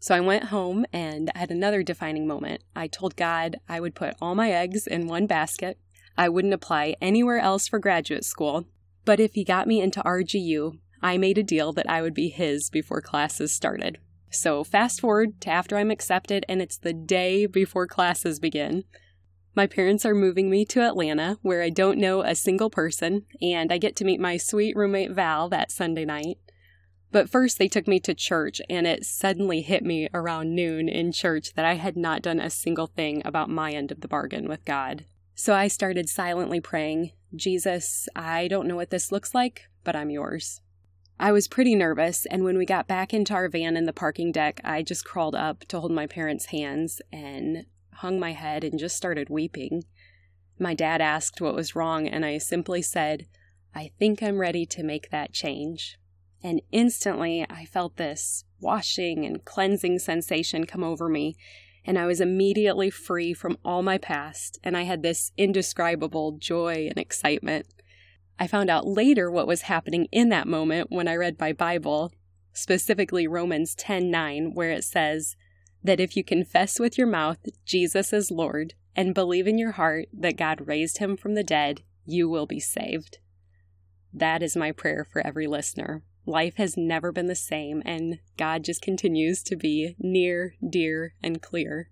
So 0.00 0.16
I 0.16 0.20
went 0.20 0.44
home 0.44 0.84
and 0.92 1.30
had 1.36 1.52
another 1.52 1.84
defining 1.84 2.26
moment. 2.26 2.62
I 2.74 2.88
told 2.88 3.14
God 3.14 3.60
I 3.68 3.78
would 3.78 3.94
put 3.94 4.16
all 4.20 4.34
my 4.34 4.50
eggs 4.50 4.88
in 4.88 5.06
one 5.06 5.26
basket. 5.26 5.78
I 6.20 6.28
wouldn't 6.28 6.52
apply 6.52 6.96
anywhere 7.00 7.38
else 7.38 7.66
for 7.66 7.78
graduate 7.78 8.26
school. 8.26 8.66
But 9.06 9.20
if 9.20 9.32
he 9.32 9.42
got 9.42 9.66
me 9.66 9.80
into 9.80 10.02
RGU, 10.02 10.76
I 11.00 11.16
made 11.16 11.38
a 11.38 11.42
deal 11.42 11.72
that 11.72 11.88
I 11.88 12.02
would 12.02 12.12
be 12.12 12.28
his 12.28 12.68
before 12.68 13.00
classes 13.00 13.54
started. 13.54 13.96
So 14.28 14.62
fast 14.62 15.00
forward 15.00 15.40
to 15.40 15.50
after 15.50 15.78
I'm 15.78 15.90
accepted, 15.90 16.44
and 16.46 16.60
it's 16.60 16.76
the 16.76 16.92
day 16.92 17.46
before 17.46 17.86
classes 17.86 18.38
begin. 18.38 18.84
My 19.54 19.66
parents 19.66 20.04
are 20.04 20.14
moving 20.14 20.50
me 20.50 20.66
to 20.66 20.82
Atlanta, 20.82 21.38
where 21.40 21.62
I 21.62 21.70
don't 21.70 21.96
know 21.96 22.20
a 22.20 22.34
single 22.34 22.68
person, 22.68 23.24
and 23.40 23.72
I 23.72 23.78
get 23.78 23.96
to 23.96 24.04
meet 24.04 24.20
my 24.20 24.36
sweet 24.36 24.76
roommate 24.76 25.12
Val 25.12 25.48
that 25.48 25.72
Sunday 25.72 26.04
night. 26.04 26.36
But 27.10 27.30
first, 27.30 27.56
they 27.56 27.66
took 27.66 27.88
me 27.88 27.98
to 28.00 28.12
church, 28.12 28.60
and 28.68 28.86
it 28.86 29.06
suddenly 29.06 29.62
hit 29.62 29.84
me 29.84 30.10
around 30.12 30.54
noon 30.54 30.86
in 30.86 31.12
church 31.12 31.54
that 31.54 31.64
I 31.64 31.76
had 31.76 31.96
not 31.96 32.20
done 32.20 32.40
a 32.40 32.50
single 32.50 32.88
thing 32.88 33.22
about 33.24 33.48
my 33.48 33.72
end 33.72 33.90
of 33.90 34.02
the 34.02 34.06
bargain 34.06 34.50
with 34.50 34.66
God. 34.66 35.06
So 35.40 35.54
I 35.54 35.68
started 35.68 36.10
silently 36.10 36.60
praying, 36.60 37.12
Jesus, 37.34 38.10
I 38.14 38.46
don't 38.46 38.68
know 38.68 38.76
what 38.76 38.90
this 38.90 39.10
looks 39.10 39.34
like, 39.34 39.70
but 39.84 39.96
I'm 39.96 40.10
yours. 40.10 40.60
I 41.18 41.32
was 41.32 41.48
pretty 41.48 41.74
nervous, 41.74 42.26
and 42.26 42.44
when 42.44 42.58
we 42.58 42.66
got 42.66 42.86
back 42.86 43.14
into 43.14 43.32
our 43.32 43.48
van 43.48 43.74
in 43.74 43.86
the 43.86 43.94
parking 43.94 44.32
deck, 44.32 44.60
I 44.64 44.82
just 44.82 45.06
crawled 45.06 45.34
up 45.34 45.60
to 45.68 45.80
hold 45.80 45.92
my 45.92 46.06
parents' 46.06 46.50
hands 46.52 47.00
and 47.10 47.64
hung 47.94 48.20
my 48.20 48.32
head 48.32 48.64
and 48.64 48.78
just 48.78 48.98
started 48.98 49.30
weeping. 49.30 49.84
My 50.58 50.74
dad 50.74 51.00
asked 51.00 51.40
what 51.40 51.54
was 51.54 51.74
wrong, 51.74 52.06
and 52.06 52.22
I 52.22 52.36
simply 52.36 52.82
said, 52.82 53.26
I 53.74 53.92
think 53.98 54.22
I'm 54.22 54.40
ready 54.40 54.66
to 54.66 54.82
make 54.82 55.08
that 55.08 55.32
change. 55.32 55.96
And 56.42 56.60
instantly 56.70 57.46
I 57.48 57.64
felt 57.64 57.96
this 57.96 58.44
washing 58.60 59.24
and 59.24 59.42
cleansing 59.42 60.00
sensation 60.00 60.66
come 60.66 60.84
over 60.84 61.08
me, 61.08 61.34
and 61.84 61.98
I 61.98 62.06
was 62.06 62.20
immediately 62.20 62.90
free 62.90 63.32
from 63.32 63.58
all 63.64 63.82
my 63.82 63.98
past, 63.98 64.58
and 64.62 64.76
I 64.76 64.82
had 64.82 65.02
this 65.02 65.32
indescribable 65.36 66.32
joy 66.32 66.86
and 66.88 66.98
excitement. 66.98 67.66
I 68.38 68.46
found 68.46 68.70
out 68.70 68.86
later 68.86 69.30
what 69.30 69.46
was 69.46 69.62
happening 69.62 70.06
in 70.12 70.28
that 70.30 70.48
moment 70.48 70.90
when 70.90 71.08
I 71.08 71.16
read 71.16 71.38
my 71.38 71.52
Bible, 71.52 72.12
specifically 72.52 73.26
Romans 73.26 73.74
10:9, 73.74 74.54
where 74.54 74.70
it 74.70 74.84
says, 74.84 75.36
that 75.82 76.00
if 76.00 76.16
you 76.16 76.24
confess 76.24 76.78
with 76.78 76.98
your 76.98 77.06
mouth 77.06 77.38
Jesus 77.64 78.12
is 78.12 78.30
Lord 78.30 78.74
and 78.94 79.14
believe 79.14 79.46
in 79.46 79.58
your 79.58 79.72
heart 79.72 80.08
that 80.12 80.36
God 80.36 80.66
raised 80.66 80.98
him 80.98 81.16
from 81.16 81.34
the 81.34 81.44
dead, 81.44 81.82
you 82.04 82.28
will 82.28 82.46
be 82.46 82.60
saved. 82.60 83.18
That 84.12 84.42
is 84.42 84.56
my 84.56 84.72
prayer 84.72 85.06
for 85.10 85.24
every 85.24 85.46
listener. 85.46 86.02
Life 86.30 86.58
has 86.58 86.76
never 86.76 87.10
been 87.10 87.26
the 87.26 87.34
same, 87.34 87.82
and 87.84 88.20
God 88.36 88.62
just 88.62 88.80
continues 88.80 89.42
to 89.42 89.56
be 89.56 89.96
near, 89.98 90.54
dear, 90.64 91.14
and 91.24 91.42
clear. 91.42 91.90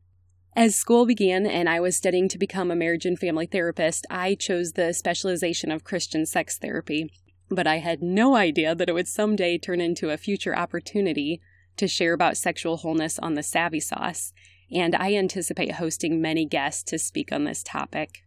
As 0.54 0.76
school 0.76 1.06
began 1.06 1.44
and 1.44 1.68
I 1.68 1.80
was 1.80 1.96
studying 1.96 2.28
to 2.28 2.38
become 2.38 2.70
a 2.70 2.76
marriage 2.76 3.04
and 3.04 3.18
family 3.18 3.46
therapist, 3.46 4.06
I 4.08 4.36
chose 4.36 4.74
the 4.74 4.94
specialization 4.94 5.72
of 5.72 5.82
Christian 5.82 6.24
sex 6.24 6.56
therapy. 6.56 7.10
But 7.50 7.66
I 7.66 7.78
had 7.78 8.00
no 8.00 8.36
idea 8.36 8.76
that 8.76 8.88
it 8.88 8.92
would 8.92 9.08
someday 9.08 9.58
turn 9.58 9.80
into 9.80 10.10
a 10.10 10.16
future 10.16 10.56
opportunity 10.56 11.40
to 11.76 11.88
share 11.88 12.12
about 12.12 12.36
sexual 12.36 12.76
wholeness 12.76 13.18
on 13.18 13.34
the 13.34 13.42
Savvy 13.42 13.80
Sauce, 13.80 14.32
and 14.70 14.94
I 14.94 15.14
anticipate 15.14 15.72
hosting 15.72 16.22
many 16.22 16.44
guests 16.44 16.84
to 16.84 16.98
speak 17.00 17.32
on 17.32 17.42
this 17.42 17.64
topic. 17.64 18.22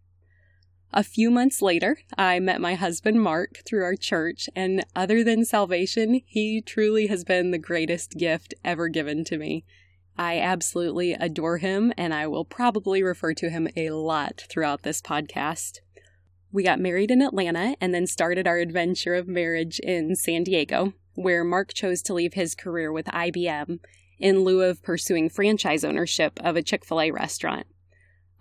A 0.93 1.03
few 1.03 1.31
months 1.31 1.61
later, 1.61 1.97
I 2.17 2.39
met 2.39 2.59
my 2.59 2.75
husband 2.75 3.21
Mark 3.21 3.61
through 3.65 3.83
our 3.83 3.95
church, 3.95 4.49
and 4.55 4.85
other 4.95 5.23
than 5.23 5.45
salvation, 5.45 6.21
he 6.25 6.61
truly 6.61 7.07
has 7.07 7.23
been 7.23 7.51
the 7.51 7.57
greatest 7.57 8.17
gift 8.17 8.53
ever 8.63 8.89
given 8.89 9.23
to 9.25 9.37
me. 9.37 9.63
I 10.17 10.39
absolutely 10.39 11.13
adore 11.13 11.59
him, 11.59 11.93
and 11.97 12.13
I 12.13 12.27
will 12.27 12.43
probably 12.43 13.01
refer 13.01 13.33
to 13.35 13.49
him 13.49 13.69
a 13.75 13.91
lot 13.91 14.43
throughout 14.49 14.83
this 14.83 15.01
podcast. 15.01 15.79
We 16.51 16.63
got 16.63 16.79
married 16.79 17.11
in 17.11 17.21
Atlanta 17.21 17.75
and 17.79 17.93
then 17.93 18.05
started 18.05 18.45
our 18.45 18.57
adventure 18.57 19.15
of 19.15 19.27
marriage 19.27 19.79
in 19.79 20.15
San 20.15 20.43
Diego 20.43 20.93
where 21.15 21.43
Mark 21.43 21.73
chose 21.73 22.01
to 22.03 22.13
leave 22.13 22.33
his 22.33 22.55
career 22.55 22.91
with 22.91 23.05
IBM 23.07 23.79
in 24.19 24.43
lieu 24.43 24.61
of 24.61 24.83
pursuing 24.83 25.29
franchise 25.29 25.83
ownership 25.83 26.39
of 26.43 26.55
a 26.55 26.61
Chick 26.61 26.85
fil 26.85 27.01
A 27.01 27.11
restaurant. 27.11 27.67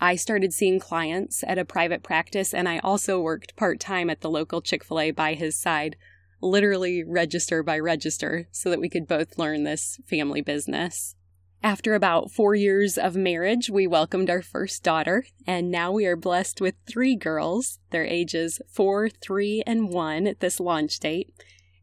I 0.03 0.17
started 0.17 0.55
seeing 0.55 0.81
clients 0.81 1.45
at 1.47 1.59
a 1.59 1.65
private 1.65 2.03
practice, 2.03 2.55
and 2.55 2.69
I 2.69 2.79
also 2.79 3.21
worked 3.21 3.55
part 3.57 3.79
time 3.79 4.09
at 4.09 4.23
the 4.23 4.31
local 4.31 4.63
Chick 4.63 4.83
fil 4.83 4.99
A 4.99 5.11
by 5.11 5.35
his 5.35 5.59
side, 5.59 5.97
literally 6.41 7.05
register 7.05 7.63
by 7.63 7.79
register, 7.79 8.49
so 8.51 8.71
that 8.71 8.81
we 8.81 8.89
could 8.89 9.07
both 9.07 9.39
learn 9.39 9.65
this 9.65 10.01
family 10.09 10.41
business. 10.41 11.15
After 11.63 11.95
about 11.95 12.31
four 12.31 12.55
years 12.55 12.97
of 12.97 13.15
marriage, 13.15 13.69
we 13.69 13.87
welcomed 13.87 14.31
our 14.31 14.41
first 14.41 14.83
daughter, 14.83 15.27
and 15.47 15.71
now 15.71 15.93
we 15.93 16.07
are 16.07 16.17
blessed 16.17 16.63
with 16.63 16.77
three 16.87 17.15
girls. 17.15 17.79
Their 17.91 18.07
ages 18.07 18.63
four, 18.71 19.11
three, 19.11 19.63
and 19.67 19.91
one 19.91 20.27
at 20.27 20.41
this 20.41 20.59
launch 20.59 20.99
date, 20.99 21.31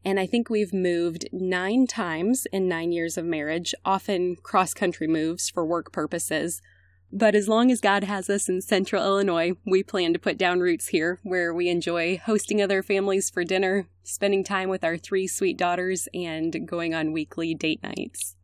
and 0.03 0.19
I 0.19 0.25
think 0.25 0.49
we've 0.49 0.73
moved 0.73 1.29
nine 1.31 1.85
times 1.85 2.47
in 2.51 2.67
nine 2.67 2.91
years 2.91 3.15
of 3.15 3.25
marriage, 3.25 3.75
often 3.85 4.37
cross 4.37 4.73
country 4.73 5.05
moves 5.05 5.51
for 5.51 5.63
work 5.63 5.91
purposes. 5.91 6.63
But 7.11 7.35
as 7.35 7.47
long 7.47 7.71
as 7.71 7.79
God 7.79 8.03
has 8.03 8.29
us 8.29 8.49
in 8.49 8.61
central 8.61 9.03
Illinois, 9.03 9.53
we 9.65 9.81
plan 9.81 10.13
to 10.13 10.19
put 10.19 10.37
down 10.37 10.59
roots 10.59 10.87
here, 10.87 11.19
where 11.23 11.53
we 11.53 11.69
enjoy 11.69 12.17
hosting 12.17 12.61
other 12.61 12.83
families 12.83 13.29
for 13.29 13.43
dinner, 13.43 13.87
spending 14.03 14.43
time 14.43 14.69
with 14.69 14.83
our 14.83 14.97
three 14.97 15.27
sweet 15.27 15.57
daughters, 15.57 16.07
and 16.13 16.67
going 16.67 16.93
on 16.93 17.13
weekly 17.13 17.53
date 17.53 17.81
nights. 17.81 18.35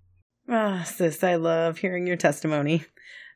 Ah, 0.49 0.83
sis, 0.85 1.23
I 1.23 1.35
love 1.35 1.79
hearing 1.79 2.07
your 2.07 2.17
testimony. 2.17 2.85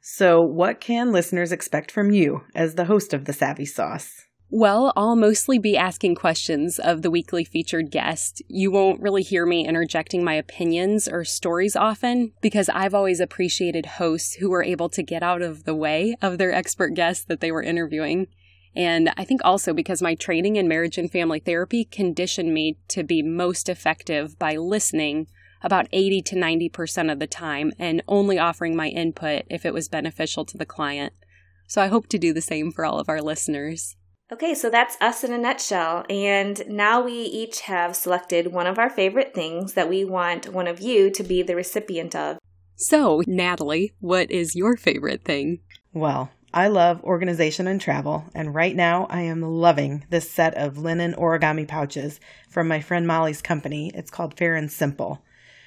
So, 0.02 0.42
what 0.42 0.80
can 0.80 1.12
listeners 1.12 1.52
expect 1.52 1.92
from 1.92 2.12
you 2.12 2.42
as 2.56 2.76
the 2.76 2.86
host 2.86 3.14
of 3.14 3.26
the 3.26 3.34
Savvy 3.34 3.66
Sauce? 3.66 4.27
Well, 4.50 4.94
I'll 4.96 5.18
mostly 5.18 5.60
be 5.60 5.76
asking 5.76 6.16
questions 6.16 6.80
of 6.80 7.02
the 7.02 7.12
weekly 7.12 7.44
featured 7.44 7.92
guest. 7.92 8.42
You 8.48 8.72
won't 8.72 9.02
really 9.02 9.22
hear 9.22 9.46
me 9.46 9.68
interjecting 9.68 10.24
my 10.24 10.36
opinions 10.36 11.06
or 11.10 11.26
stories 11.26 11.76
often 11.76 12.32
because 12.40 12.70
I've 12.70 12.94
always 12.94 13.20
appreciated 13.20 13.86
hosts 13.86 14.36
who 14.36 14.50
were 14.50 14.64
able 14.64 14.88
to 14.90 15.04
get 15.04 15.22
out 15.22 15.42
of 15.42 15.66
the 15.66 15.76
way 15.76 16.16
of 16.22 16.38
their 16.38 16.54
expert 16.54 16.94
guests 16.94 17.26
that 17.26 17.42
they 17.42 17.52
were 17.52 17.62
interviewing. 17.62 18.28
And 18.74 19.12
I 19.18 19.26
think 19.26 19.42
also 19.44 19.74
because 19.74 20.02
my 20.02 20.16
training 20.16 20.56
in 20.56 20.70
marriage 20.70 20.98
and 20.98 21.12
family 21.12 21.40
therapy 21.40 21.84
conditioned 21.84 22.54
me 22.54 22.78
to 22.88 23.04
be 23.04 23.22
most 23.22 23.68
effective 23.68 24.40
by 24.40 24.56
listening 24.56 25.28
about 25.62 25.90
80 25.92 26.22
to 26.22 26.36
90% 26.38 27.12
of 27.12 27.20
the 27.20 27.28
time 27.28 27.74
and 27.78 28.02
only 28.08 28.40
offering 28.40 28.78
my 28.78 28.88
input 28.88 29.44
if 29.50 29.66
it 29.66 29.74
was 29.74 29.90
beneficial 29.90 30.46
to 30.46 30.58
the 30.58 30.66
client. 30.66 31.12
So 31.68 31.82
I 31.82 31.88
hope 31.88 32.08
to 32.08 32.18
do 32.18 32.32
the 32.32 32.40
same 32.40 32.72
for 32.72 32.86
all 32.86 32.98
of 32.98 33.10
our 33.10 33.22
listeners. 33.22 33.98
Okay, 34.32 34.54
so 34.54 34.70
that's 34.70 34.98
us 35.00 35.24
in 35.24 35.32
a 35.32 35.38
nutshell. 35.38 36.06
And 36.10 36.62
now 36.68 37.02
we 37.02 37.14
each 37.14 37.62
have 37.62 37.96
selected 37.96 38.52
one 38.52 38.68
of 38.68 38.78
our 38.78 38.90
favorite 38.90 39.34
things 39.34 39.74
that 39.74 39.90
we 39.90 40.04
want 40.04 40.52
one 40.52 40.68
of 40.68 40.82
you 40.82 41.10
to 41.12 41.24
be 41.24 41.42
the 41.42 41.56
recipient 41.56 42.14
of. 42.14 42.38
So, 42.76 43.24
Natalie, 43.26 43.94
what 44.00 44.30
is 44.30 44.56
your 44.56 44.76
favorite 44.76 45.24
thing? 45.24 45.62
Well, 45.94 46.30
I 46.54 46.68
love 46.68 47.04
organization 47.04 47.68
and 47.68 47.80
travel, 47.80 48.26
and 48.36 48.54
right 48.54 48.76
now 48.76 49.08
I 49.10 49.22
am 49.22 49.42
loving 49.42 50.06
this 50.10 50.30
set 50.30 50.56
of 50.56 50.78
linen 50.78 51.14
origami 51.14 51.68
pouches 51.68 52.20
from 52.50 52.68
my 52.68 52.82
friend 52.82 53.08
Molly's 53.08 53.42
company. 53.42 53.92
It's 53.96 54.12
called 54.12 54.38
Fair 54.38 54.56
and 54.56 54.72
Simple. 54.72 55.24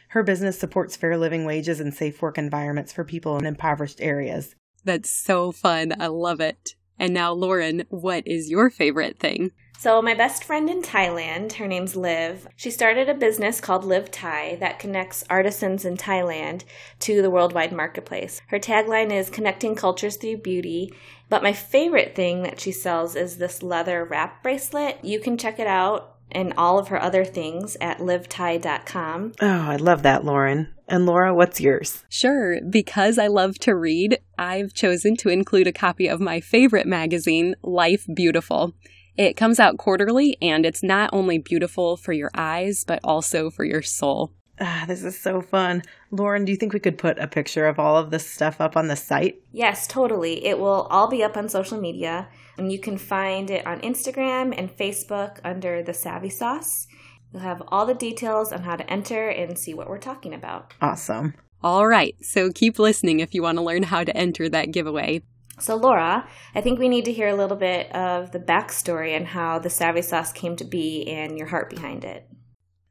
Her 0.09 0.23
business 0.23 0.59
supports 0.59 0.97
fair 0.97 1.17
living 1.17 1.45
wages 1.45 1.81
and 1.81 1.95
safe 1.95 2.21
work 2.21 2.37
environments 2.37 2.93
for 2.93 3.05
people 3.05 3.39
in 3.39 3.47
impoverished 3.47 4.01
areas. 4.01 4.55
That's 4.85 5.11
so 5.11 5.53
fun. 5.53 5.95
I 6.01 6.09
love 6.09 6.41
it. 6.41 6.75
And 7.01 7.15
now, 7.15 7.33
Lauren, 7.33 7.85
what 7.89 8.29
is 8.29 8.51
your 8.51 8.69
favorite 8.69 9.19
thing? 9.19 9.53
So, 9.79 10.03
my 10.03 10.13
best 10.13 10.45
friend 10.45 10.69
in 10.69 10.83
Thailand, 10.83 11.55
her 11.55 11.67
name's 11.67 11.97
Liv, 11.97 12.47
she 12.55 12.71
started 12.71 13.09
a 13.09 13.15
business 13.15 13.63
called 13.63 13.83
Liv 13.83 14.11
Thai 14.11 14.57
that 14.57 14.79
connects 14.79 15.25
artisans 15.31 15.87
in 15.87 15.97
Thailand 15.97 16.65
to 16.99 17.23
the 17.23 17.31
worldwide 17.31 17.73
marketplace. 17.73 18.43
Her 18.49 18.59
tagline 18.59 19.11
is 19.11 19.31
connecting 19.31 19.75
cultures 19.75 20.17
through 20.17 20.37
beauty. 20.43 20.93
But 21.31 21.43
my 21.43 21.55
favorite 21.55 22.15
thing 22.15 22.43
that 22.43 22.61
she 22.61 22.73
sells 22.73 23.17
is 23.17 23.39
this 23.39 23.63
leather 23.63 24.05
wrap 24.05 24.43
bracelet. 24.43 24.99
You 25.03 25.21
can 25.21 25.39
check 25.39 25.59
it 25.59 25.67
out 25.67 26.17
and 26.31 26.53
all 26.59 26.79
of 26.79 26.89
her 26.89 27.01
other 27.03 27.25
things 27.25 27.77
at 27.81 27.99
livthai.com. 27.99 29.33
Oh, 29.41 29.47
I 29.47 29.77
love 29.77 30.03
that, 30.03 30.25
Lauren. 30.25 30.75
And 30.91 31.07
Laura, 31.07 31.33
what's 31.33 31.61
yours? 31.61 32.05
Sure. 32.09 32.61
Because 32.69 33.17
I 33.17 33.29
love 33.29 33.61
to 33.61 33.77
read, 33.77 34.19
I've 34.37 34.75
chosen 34.75 35.17
to 35.19 35.29
include 35.29 35.69
a 35.69 35.73
copy 35.73 36.09
of 36.09 36.21
my 36.21 36.41
favorite 36.41 36.87
magazine, 36.87 37.55
Life 37.63 38.07
Beautiful. 38.13 38.75
It 39.17 39.37
comes 39.37 39.61
out 39.61 39.79
quarterly 39.79 40.37
and 40.43 40.67
it's 40.67 40.83
not 40.83 41.11
only 41.13 41.39
beautiful 41.39 41.97
for 41.97 42.13
your 42.13 42.33
eyes, 42.35 42.85
but 42.85 42.99
also 43.05 43.51
for 43.51 43.65
your 43.65 43.83
soul. 43.83 44.33
Ah, 44.59 44.85
this 44.89 45.05
is 45.05 45.19
so 45.19 45.41
fun. 45.41 45.83
Lauren, 46.11 46.45
do 46.45 46.51
you 46.51 46.59
think 46.59 46.73
we 46.73 46.81
could 46.81 46.99
put 46.99 47.19
a 47.21 47.29
picture 47.29 47.67
of 47.67 47.79
all 47.79 47.97
of 47.97 48.11
this 48.11 48.29
stuff 48.29 48.61
up 48.61 48.77
on 48.77 48.89
the 48.89 48.97
site? 48.97 49.41
Yes, 49.53 49.87
totally. 49.87 50.45
It 50.45 50.59
will 50.59 50.89
all 50.91 51.09
be 51.09 51.23
up 51.23 51.37
on 51.37 51.49
social 51.49 51.81
media, 51.81 52.29
and 52.59 52.71
you 52.71 52.79
can 52.79 52.99
find 52.99 53.49
it 53.49 53.67
on 53.67 53.81
Instagram 53.81 54.55
and 54.59 54.77
Facebook 54.77 55.39
under 55.45 55.83
the 55.83 55.95
Savvy 55.95 56.29
Sauce. 56.29 56.89
You'll 57.33 57.43
have 57.43 57.63
all 57.69 57.87
the 57.87 57.95
details 57.95 58.53
on 58.53 58.63
how 58.63 58.77
to 58.77 58.91
enter 58.91 59.29
and 59.29 59.59
see 59.59 59.75
what 59.75 59.89
we're 59.89 59.99
talking 59.99 60.35
about. 60.35 60.75
Awesome. 60.81 61.35
All 61.63 61.87
right, 61.87 62.17
so 62.23 62.51
keep 62.51 62.79
listening 62.79 63.21
if 63.21 63.35
you 63.35 63.43
want 63.43 63.59
to 63.59 63.65
learn 63.65 63.85
how 63.85 64.03
to 64.03 64.17
enter 64.17 64.49
that 64.49 64.73
giveaway. 64.73 65.23
So, 65.59 65.77
Laura, 65.77 66.27
I 66.55 66.61
think 66.63 66.79
we 66.79 66.89
need 66.89 67.05
to 67.05 67.13
hear 67.13 67.29
a 67.29 67.35
little 67.35 67.57
bit 67.57 67.95
of 67.95 68.33
the 68.33 68.39
backstory 68.41 69.15
and 69.15 69.27
how 69.27 69.59
the 69.59 69.69
Savvy 69.69 70.01
Sauce 70.01 70.33
came 70.33 70.57
to 70.57 70.65
be 70.65 71.07
and 71.07 71.37
your 71.37 71.49
heart 71.49 71.69
behind 71.69 72.03
it. 72.03 72.27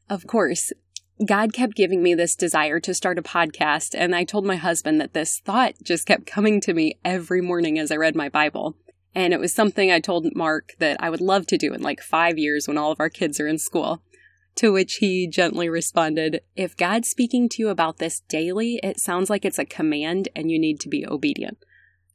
Of 0.08 0.28
course. 0.28 0.72
God 1.26 1.52
kept 1.52 1.76
giving 1.76 2.02
me 2.02 2.14
this 2.14 2.36
desire 2.36 2.80
to 2.80 2.94
start 2.94 3.18
a 3.18 3.24
podcast, 3.24 3.94
and 3.98 4.16
I 4.16 4.24
told 4.24 4.46
my 4.46 4.56
husband 4.56 5.02
that 5.02 5.14
this 5.14 5.40
thought 5.40 5.74
just 5.84 6.06
kept 6.06 6.26
coming 6.26 6.62
to 6.62 6.74
me 6.74 6.98
every 7.04 7.42
morning 7.42 7.78
as 7.78 7.92
I 7.92 7.96
read 7.98 8.16
my 8.16 8.30
Bible. 8.30 8.78
And 9.14 9.34
it 9.34 9.40
was 9.40 9.52
something 9.52 9.92
I 9.92 10.00
told 10.00 10.34
Mark 10.36 10.76
that 10.78 10.96
I 11.02 11.10
would 11.10 11.20
love 11.20 11.48
to 11.48 11.58
do 11.58 11.74
in 11.74 11.82
like 11.82 12.02
five 12.02 12.38
years 12.38 12.68
when 12.68 12.78
all 12.78 12.92
of 12.92 13.00
our 13.00 13.10
kids 13.10 13.40
are 13.40 13.48
in 13.48 13.58
school. 13.58 14.02
To 14.60 14.74
which 14.74 14.96
he 14.96 15.26
gently 15.26 15.70
responded, 15.70 16.42
If 16.54 16.76
God's 16.76 17.08
speaking 17.08 17.48
to 17.48 17.62
you 17.62 17.70
about 17.70 17.98
this 17.98 18.20
daily, 18.28 18.78
it 18.84 19.00
sounds 19.00 19.30
like 19.30 19.46
it's 19.46 19.58
a 19.58 19.64
command 19.64 20.28
and 20.36 20.52
you 20.52 20.60
need 20.60 20.82
to 20.82 20.90
be 20.90 21.08
obedient. 21.08 21.60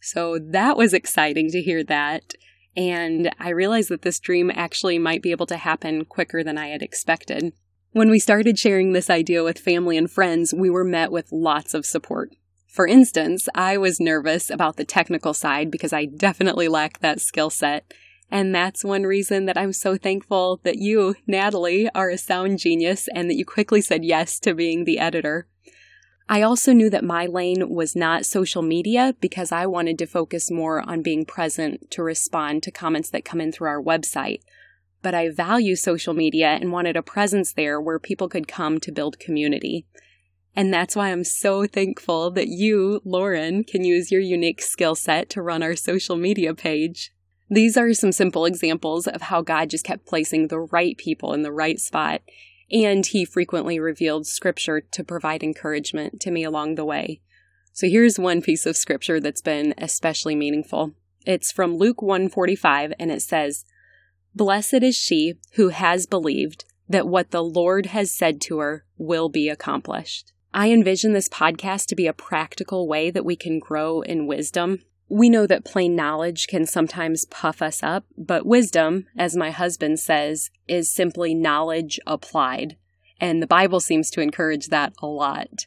So 0.02 0.38
that 0.38 0.76
was 0.76 0.92
exciting 0.92 1.50
to 1.52 1.62
hear 1.62 1.82
that. 1.84 2.34
And 2.76 3.30
I 3.38 3.48
realized 3.48 3.88
that 3.88 4.02
this 4.02 4.20
dream 4.20 4.50
actually 4.54 4.98
might 4.98 5.22
be 5.22 5.30
able 5.30 5.46
to 5.46 5.56
happen 5.56 6.04
quicker 6.04 6.44
than 6.44 6.58
I 6.58 6.66
had 6.66 6.82
expected. 6.82 7.54
When 7.92 8.10
we 8.10 8.18
started 8.18 8.58
sharing 8.58 8.92
this 8.92 9.08
idea 9.08 9.42
with 9.42 9.58
family 9.58 9.96
and 9.96 10.10
friends, 10.10 10.52
we 10.52 10.68
were 10.68 10.84
met 10.84 11.10
with 11.10 11.32
lots 11.32 11.72
of 11.72 11.86
support. 11.86 12.36
For 12.68 12.86
instance, 12.86 13.48
I 13.54 13.78
was 13.78 14.00
nervous 14.00 14.50
about 14.50 14.76
the 14.76 14.84
technical 14.84 15.32
side 15.32 15.70
because 15.70 15.94
I 15.94 16.04
definitely 16.04 16.68
lack 16.68 16.98
that 16.98 17.22
skill 17.22 17.48
set. 17.48 17.90
And 18.30 18.54
that's 18.54 18.84
one 18.84 19.04
reason 19.04 19.46
that 19.46 19.58
I'm 19.58 19.72
so 19.72 19.96
thankful 19.96 20.60
that 20.64 20.76
you, 20.76 21.14
Natalie, 21.26 21.88
are 21.94 22.10
a 22.10 22.18
sound 22.18 22.58
genius 22.58 23.08
and 23.14 23.30
that 23.30 23.36
you 23.36 23.44
quickly 23.44 23.80
said 23.80 24.04
yes 24.04 24.38
to 24.40 24.54
being 24.54 24.84
the 24.84 24.98
editor. 24.98 25.46
I 26.28 26.42
also 26.42 26.72
knew 26.72 26.88
that 26.90 27.04
my 27.04 27.26
lane 27.26 27.68
was 27.68 27.94
not 27.94 28.24
social 28.24 28.62
media 28.62 29.14
because 29.20 29.52
I 29.52 29.66
wanted 29.66 29.98
to 29.98 30.06
focus 30.06 30.50
more 30.50 30.80
on 30.80 31.02
being 31.02 31.26
present 31.26 31.90
to 31.92 32.02
respond 32.02 32.62
to 32.62 32.70
comments 32.70 33.10
that 33.10 33.26
come 33.26 33.40
in 33.40 33.52
through 33.52 33.68
our 33.68 33.82
website 33.82 34.40
but 35.04 35.14
I 35.14 35.28
value 35.28 35.76
social 35.76 36.14
media 36.14 36.48
and 36.48 36.72
wanted 36.72 36.96
a 36.96 37.02
presence 37.02 37.52
there 37.52 37.80
where 37.80 37.98
people 38.00 38.28
could 38.28 38.48
come 38.48 38.80
to 38.80 38.90
build 38.90 39.20
community. 39.20 39.86
And 40.56 40.72
that's 40.72 40.96
why 40.96 41.12
I'm 41.12 41.24
so 41.24 41.66
thankful 41.66 42.30
that 42.30 42.48
you, 42.48 43.02
Lauren, 43.04 43.64
can 43.64 43.84
use 43.84 44.10
your 44.10 44.22
unique 44.22 44.62
skill 44.62 44.94
set 44.94 45.28
to 45.30 45.42
run 45.42 45.62
our 45.62 45.76
social 45.76 46.16
media 46.16 46.54
page. 46.54 47.12
These 47.50 47.76
are 47.76 47.92
some 47.92 48.12
simple 48.12 48.46
examples 48.46 49.06
of 49.06 49.22
how 49.22 49.42
God 49.42 49.70
just 49.70 49.84
kept 49.84 50.06
placing 50.06 50.48
the 50.48 50.60
right 50.60 50.96
people 50.96 51.32
in 51.32 51.42
the 51.42 51.52
right 51.52 51.78
spot, 51.78 52.22
and 52.70 53.04
He 53.04 53.24
frequently 53.24 53.78
revealed 53.78 54.26
scripture 54.26 54.80
to 54.80 55.04
provide 55.04 55.42
encouragement 55.42 56.20
to 56.20 56.30
me 56.30 56.44
along 56.44 56.74
the 56.74 56.84
way. 56.84 57.20
So 57.72 57.88
here's 57.88 58.18
one 58.18 58.40
piece 58.40 58.66
of 58.66 58.76
scripture 58.76 59.18
that's 59.20 59.42
been 59.42 59.74
especially 59.78 60.36
meaningful. 60.36 60.94
It's 61.26 61.50
from 61.50 61.76
Luke 61.76 62.00
145 62.02 62.92
and 62.98 63.10
it 63.10 63.20
says, 63.20 63.64
Blessed 64.34 64.74
is 64.74 64.96
she 64.96 65.34
who 65.54 65.70
has 65.70 66.06
believed 66.06 66.64
that 66.88 67.08
what 67.08 67.30
the 67.30 67.42
Lord 67.42 67.86
has 67.86 68.12
said 68.12 68.40
to 68.42 68.58
her 68.58 68.84
will 68.96 69.28
be 69.28 69.48
accomplished. 69.48 70.32
I 70.52 70.70
envision 70.70 71.14
this 71.14 71.28
podcast 71.28 71.86
to 71.86 71.96
be 71.96 72.06
a 72.06 72.12
practical 72.12 72.86
way 72.86 73.10
that 73.10 73.24
we 73.24 73.36
can 73.36 73.58
grow 73.58 74.02
in 74.02 74.28
wisdom. 74.28 74.80
We 75.08 75.28
know 75.28 75.46
that 75.46 75.64
plain 75.64 75.94
knowledge 75.94 76.46
can 76.46 76.66
sometimes 76.66 77.26
puff 77.26 77.60
us 77.60 77.82
up, 77.82 78.04
but 78.16 78.46
wisdom, 78.46 79.06
as 79.16 79.36
my 79.36 79.50
husband 79.50 80.00
says, 80.00 80.50
is 80.66 80.90
simply 80.90 81.34
knowledge 81.34 82.00
applied. 82.06 82.76
And 83.20 83.42
the 83.42 83.46
Bible 83.46 83.80
seems 83.80 84.10
to 84.10 84.20
encourage 84.20 84.68
that 84.68 84.94
a 85.00 85.06
lot. 85.06 85.66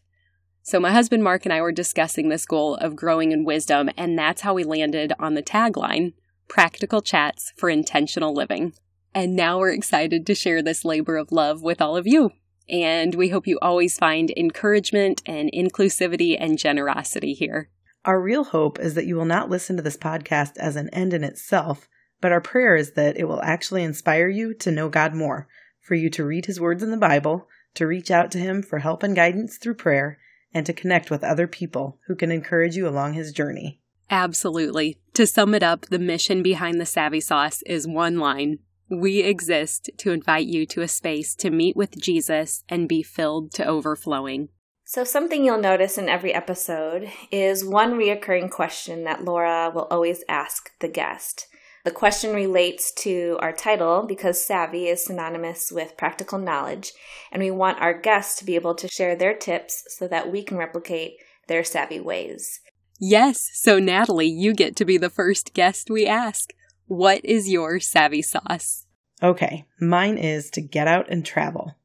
So, 0.63 0.79
my 0.79 0.91
husband 0.91 1.23
Mark 1.23 1.45
and 1.45 1.53
I 1.53 1.61
were 1.61 1.71
discussing 1.71 2.27
this 2.27 2.45
goal 2.45 2.75
of 2.75 2.95
growing 2.95 3.31
in 3.31 3.45
wisdom, 3.45 3.89
and 3.95 4.17
that's 4.17 4.41
how 4.41 4.53
we 4.53 4.63
landed 4.63 5.13
on 5.17 5.33
the 5.33 5.43
tagline 5.43 6.13
practical 6.47 7.01
chats 7.01 7.53
for 7.57 7.69
intentional 7.69 8.33
living. 8.33 8.73
And 9.13 9.35
now 9.35 9.59
we're 9.59 9.71
excited 9.71 10.25
to 10.25 10.35
share 10.35 10.61
this 10.61 10.85
labor 10.85 11.17
of 11.17 11.31
love 11.31 11.61
with 11.61 11.81
all 11.81 11.95
of 11.97 12.07
you. 12.07 12.31
And 12.69 13.15
we 13.15 13.29
hope 13.29 13.47
you 13.47 13.57
always 13.61 13.97
find 13.97 14.31
encouragement 14.35 15.21
and 15.25 15.49
inclusivity 15.53 16.37
and 16.39 16.57
generosity 16.57 17.33
here. 17.33 17.69
Our 18.07 18.21
real 18.21 18.45
hope 18.45 18.79
is 18.79 18.93
that 18.93 19.05
you 19.05 19.17
will 19.17 19.25
not 19.25 19.49
listen 19.49 19.75
to 19.75 19.81
this 19.81 19.97
podcast 19.97 20.55
as 20.55 20.77
an 20.77 20.87
end 20.91 21.13
in 21.13 21.25
itself, 21.25 21.89
but 22.21 22.31
our 22.31 22.39
prayer 22.39 22.77
is 22.77 22.93
that 22.93 23.17
it 23.17 23.25
will 23.25 23.41
actually 23.41 23.83
inspire 23.83 24.29
you 24.29 24.53
to 24.53 24.71
know 24.71 24.87
God 24.87 25.13
more, 25.13 25.49
for 25.81 25.93
you 25.93 26.09
to 26.11 26.23
read 26.23 26.45
His 26.45 26.57
words 26.57 26.81
in 26.81 26.91
the 26.91 26.95
Bible, 26.95 27.49
to 27.73 27.85
reach 27.85 28.09
out 28.09 28.31
to 28.31 28.37
Him 28.37 28.63
for 28.63 28.79
help 28.79 29.03
and 29.03 29.13
guidance 29.13 29.57
through 29.57 29.73
prayer, 29.73 30.19
and 30.53 30.65
to 30.65 30.71
connect 30.71 31.11
with 31.11 31.21
other 31.21 31.47
people 31.47 31.99
who 32.07 32.15
can 32.15 32.31
encourage 32.31 32.77
you 32.77 32.87
along 32.87 33.11
His 33.11 33.33
journey. 33.33 33.81
Absolutely. 34.09 34.97
To 35.15 35.27
sum 35.27 35.53
it 35.53 35.61
up, 35.61 35.87
the 35.87 35.99
mission 35.99 36.41
behind 36.41 36.79
the 36.79 36.85
Savvy 36.85 37.19
Sauce 37.19 37.61
is 37.63 37.85
one 37.85 38.19
line. 38.19 38.59
We 38.89 39.19
exist 39.19 39.89
to 39.97 40.11
invite 40.11 40.47
you 40.47 40.65
to 40.67 40.81
a 40.81 40.87
space 40.87 41.35
to 41.35 41.49
meet 41.49 41.75
with 41.75 41.99
Jesus 42.01 42.63
and 42.69 42.87
be 42.87 43.03
filled 43.03 43.51
to 43.55 43.65
overflowing. 43.65 44.47
So, 44.89 45.03
something 45.03 45.43
you'll 45.43 45.59
notice 45.59 45.97
in 45.97 46.07
every 46.07 46.33
episode 46.33 47.11
is 47.29 47.65
one 47.65 47.95
reoccurring 47.95 48.49
question 48.49 49.03
that 49.03 49.25
Laura 49.25 49.69
will 49.69 49.89
always 49.91 50.23
ask 50.29 50.71
the 50.79 50.87
guest. 50.87 51.47
The 51.83 51.91
question 51.91 52.33
relates 52.33 52.93
to 52.99 53.37
our 53.41 53.51
title 53.51 54.05
because 54.07 54.41
savvy 54.41 54.87
is 54.87 55.03
synonymous 55.03 55.73
with 55.73 55.97
practical 55.97 56.39
knowledge, 56.39 56.93
and 57.33 57.43
we 57.43 57.51
want 57.51 57.81
our 57.81 57.93
guests 57.93 58.39
to 58.39 58.45
be 58.45 58.55
able 58.55 58.75
to 58.75 58.87
share 58.87 59.13
their 59.13 59.33
tips 59.33 59.83
so 59.89 60.07
that 60.07 60.31
we 60.31 60.41
can 60.41 60.55
replicate 60.55 61.17
their 61.49 61.65
savvy 61.65 61.99
ways. 61.99 62.61
Yes, 62.97 63.49
so 63.55 63.79
Natalie, 63.79 64.27
you 64.27 64.53
get 64.53 64.77
to 64.77 64.85
be 64.85 64.97
the 64.97 65.09
first 65.09 65.53
guest 65.53 65.89
we 65.89 66.07
ask. 66.07 66.53
What 66.85 67.25
is 67.25 67.51
your 67.51 67.81
savvy 67.81 68.21
sauce? 68.21 68.85
Okay, 69.21 69.65
mine 69.81 70.17
is 70.17 70.49
to 70.51 70.61
get 70.61 70.87
out 70.87 71.09
and 71.09 71.25
travel. 71.25 71.75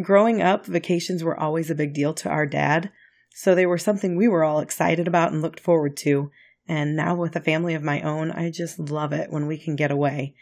Growing 0.00 0.42
up, 0.42 0.66
vacations 0.66 1.24
were 1.24 1.38
always 1.38 1.70
a 1.70 1.74
big 1.74 1.94
deal 1.94 2.12
to 2.14 2.28
our 2.28 2.46
dad, 2.46 2.90
so 3.30 3.54
they 3.54 3.66
were 3.66 3.78
something 3.78 4.16
we 4.16 4.28
were 4.28 4.44
all 4.44 4.60
excited 4.60 5.08
about 5.08 5.32
and 5.32 5.42
looked 5.42 5.60
forward 5.60 5.96
to. 5.98 6.30
And 6.68 6.96
now, 6.96 7.14
with 7.14 7.36
a 7.36 7.40
family 7.40 7.74
of 7.74 7.82
my 7.82 8.00
own, 8.00 8.30
I 8.30 8.50
just 8.50 8.78
love 8.78 9.12
it 9.12 9.30
when 9.30 9.46
we 9.46 9.56
can 9.56 9.76
get 9.76 9.90
away. 9.90 10.34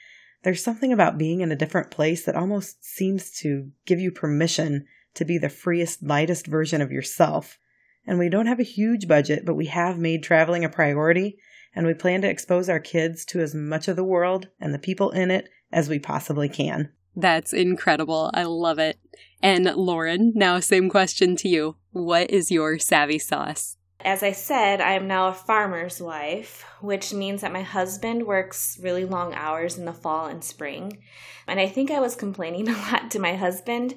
There's 0.42 0.62
something 0.62 0.92
about 0.92 1.18
being 1.18 1.40
in 1.40 1.52
a 1.52 1.56
different 1.56 1.90
place 1.90 2.24
that 2.24 2.36
almost 2.36 2.84
seems 2.84 3.30
to 3.40 3.70
give 3.86 4.00
you 4.00 4.10
permission 4.10 4.86
to 5.14 5.24
be 5.24 5.38
the 5.38 5.48
freest, 5.48 6.02
lightest 6.02 6.46
version 6.46 6.80
of 6.80 6.90
yourself 6.90 7.58
and 8.06 8.18
we 8.18 8.28
don't 8.28 8.46
have 8.46 8.60
a 8.60 8.64
huge 8.64 9.08
budget, 9.08 9.44
but 9.44 9.54
we 9.54 9.66
have 9.66 9.98
made 9.98 10.22
traveling 10.22 10.64
a 10.64 10.68
priority, 10.68 11.38
and 11.74 11.86
we 11.86 11.94
plan 11.94 12.22
to 12.22 12.28
expose 12.28 12.68
our 12.68 12.80
kids 12.80 13.24
to 13.26 13.40
as 13.40 13.54
much 13.54 13.88
of 13.88 13.96
the 13.96 14.04
world 14.04 14.48
and 14.60 14.74
the 14.74 14.78
people 14.78 15.10
in 15.10 15.30
it 15.30 15.48
as 15.72 15.88
we 15.88 15.98
possibly 15.98 16.48
can. 16.48 16.92
That's 17.16 17.52
incredible. 17.52 18.30
I 18.34 18.44
love 18.44 18.78
it. 18.78 18.98
And 19.42 19.64
Lauren, 19.64 20.32
now 20.34 20.58
same 20.60 20.88
question 20.88 21.36
to 21.36 21.48
you. 21.48 21.76
What 21.92 22.30
is 22.30 22.50
your 22.50 22.78
savvy 22.78 23.18
sauce? 23.18 23.76
As 24.00 24.22
I 24.22 24.32
said, 24.32 24.80
I 24.80 24.92
am 24.92 25.06
now 25.06 25.28
a 25.28 25.34
farmer's 25.34 26.00
wife, 26.00 26.64
which 26.80 27.14
means 27.14 27.40
that 27.40 27.52
my 27.52 27.62
husband 27.62 28.26
works 28.26 28.78
really 28.82 29.04
long 29.04 29.32
hours 29.32 29.78
in 29.78 29.86
the 29.86 29.92
fall 29.92 30.26
and 30.26 30.44
spring. 30.44 30.98
And 31.46 31.58
I 31.58 31.68
think 31.68 31.90
I 31.90 32.00
was 32.00 32.16
complaining 32.16 32.68
a 32.70 32.72
lot 32.72 33.10
to 33.12 33.18
my 33.18 33.36
husband 33.36 33.94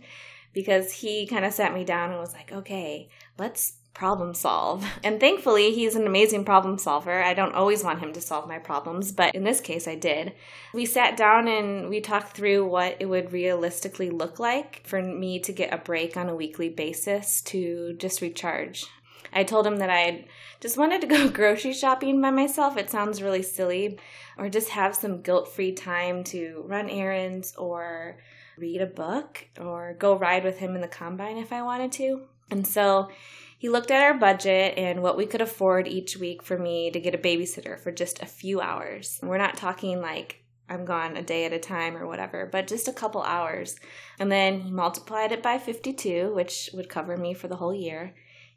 because 0.53 0.91
he 0.91 1.27
kind 1.27 1.45
of 1.45 1.53
sat 1.53 1.73
me 1.73 1.83
down 1.83 2.11
and 2.11 2.19
was 2.19 2.33
like, 2.33 2.51
okay, 2.51 3.09
let's 3.37 3.79
problem 3.97 4.33
solve. 4.33 4.85
And 5.03 5.19
thankfully, 5.19 5.73
he's 5.73 5.95
an 5.95 6.05
amazing 6.05 6.45
problem 6.45 6.77
solver. 6.77 7.23
I 7.23 7.33
don't 7.33 7.55
always 7.55 7.83
want 7.83 7.99
him 7.99 8.13
to 8.13 8.21
solve 8.21 8.47
my 8.47 8.59
problems, 8.59 9.11
but 9.11 9.33
in 9.33 9.43
this 9.43 9.61
case, 9.61 9.87
I 9.87 9.95
did. 9.95 10.33
We 10.73 10.85
sat 10.85 11.17
down 11.17 11.47
and 11.47 11.89
we 11.89 12.01
talked 12.01 12.35
through 12.35 12.65
what 12.65 12.97
it 12.99 13.05
would 13.05 13.31
realistically 13.31 14.09
look 14.09 14.37
like 14.37 14.85
for 14.85 15.01
me 15.01 15.39
to 15.39 15.51
get 15.51 15.73
a 15.73 15.77
break 15.77 16.17
on 16.17 16.29
a 16.29 16.35
weekly 16.35 16.69
basis 16.69 17.41
to 17.43 17.93
just 17.97 18.21
recharge. 18.21 18.85
I 19.33 19.43
told 19.43 19.65
him 19.65 19.77
that 19.77 19.89
I 19.89 20.25
just 20.59 20.77
wanted 20.77 21.01
to 21.01 21.07
go 21.07 21.29
grocery 21.39 21.73
shopping 21.73 22.21
by 22.21 22.31
myself. 22.31 22.77
It 22.77 22.89
sounds 22.89 23.21
really 23.21 23.43
silly, 23.43 23.97
or 24.37 24.49
just 24.49 24.69
have 24.69 24.95
some 24.95 25.21
guilt 25.21 25.47
free 25.47 25.71
time 25.71 26.23
to 26.25 26.63
run 26.67 26.89
errands 26.89 27.55
or 27.55 28.17
read 28.57 28.81
a 28.81 28.87
book 28.87 29.47
or 29.59 29.95
go 29.97 30.15
ride 30.15 30.43
with 30.43 30.59
him 30.59 30.75
in 30.75 30.81
the 30.81 30.87
combine 30.87 31.37
if 31.37 31.53
I 31.53 31.61
wanted 31.61 31.91
to. 31.93 32.21
And 32.49 32.65
so 32.65 33.09
he 33.57 33.69
looked 33.69 33.89
at 33.89 34.03
our 34.03 34.13
budget 34.13 34.77
and 34.77 35.01
what 35.01 35.17
we 35.17 35.25
could 35.25 35.41
afford 35.41 35.87
each 35.87 36.15
week 36.17 36.43
for 36.43 36.57
me 36.57 36.91
to 36.91 36.99
get 36.99 37.15
a 37.15 37.17
babysitter 37.17 37.79
for 37.79 37.91
just 37.91 38.21
a 38.21 38.27
few 38.27 38.61
hours. 38.61 39.19
We're 39.23 39.37
not 39.39 39.57
talking 39.57 39.99
like 39.99 40.43
I'm 40.69 40.85
gone 40.85 41.17
a 41.17 41.23
day 41.23 41.45
at 41.45 41.53
a 41.53 41.59
time 41.59 41.97
or 41.97 42.05
whatever, 42.05 42.45
but 42.45 42.67
just 42.67 42.87
a 42.87 42.93
couple 42.93 43.23
hours. 43.23 43.77
And 44.19 44.31
then 44.31 44.61
he 44.61 44.71
multiplied 44.71 45.31
it 45.31 45.41
by 45.41 45.57
52, 45.57 46.33
which 46.33 46.69
would 46.73 46.89
cover 46.89 47.17
me 47.17 47.33
for 47.33 47.47
the 47.47 47.55
whole 47.55 47.73
year. 47.73 48.13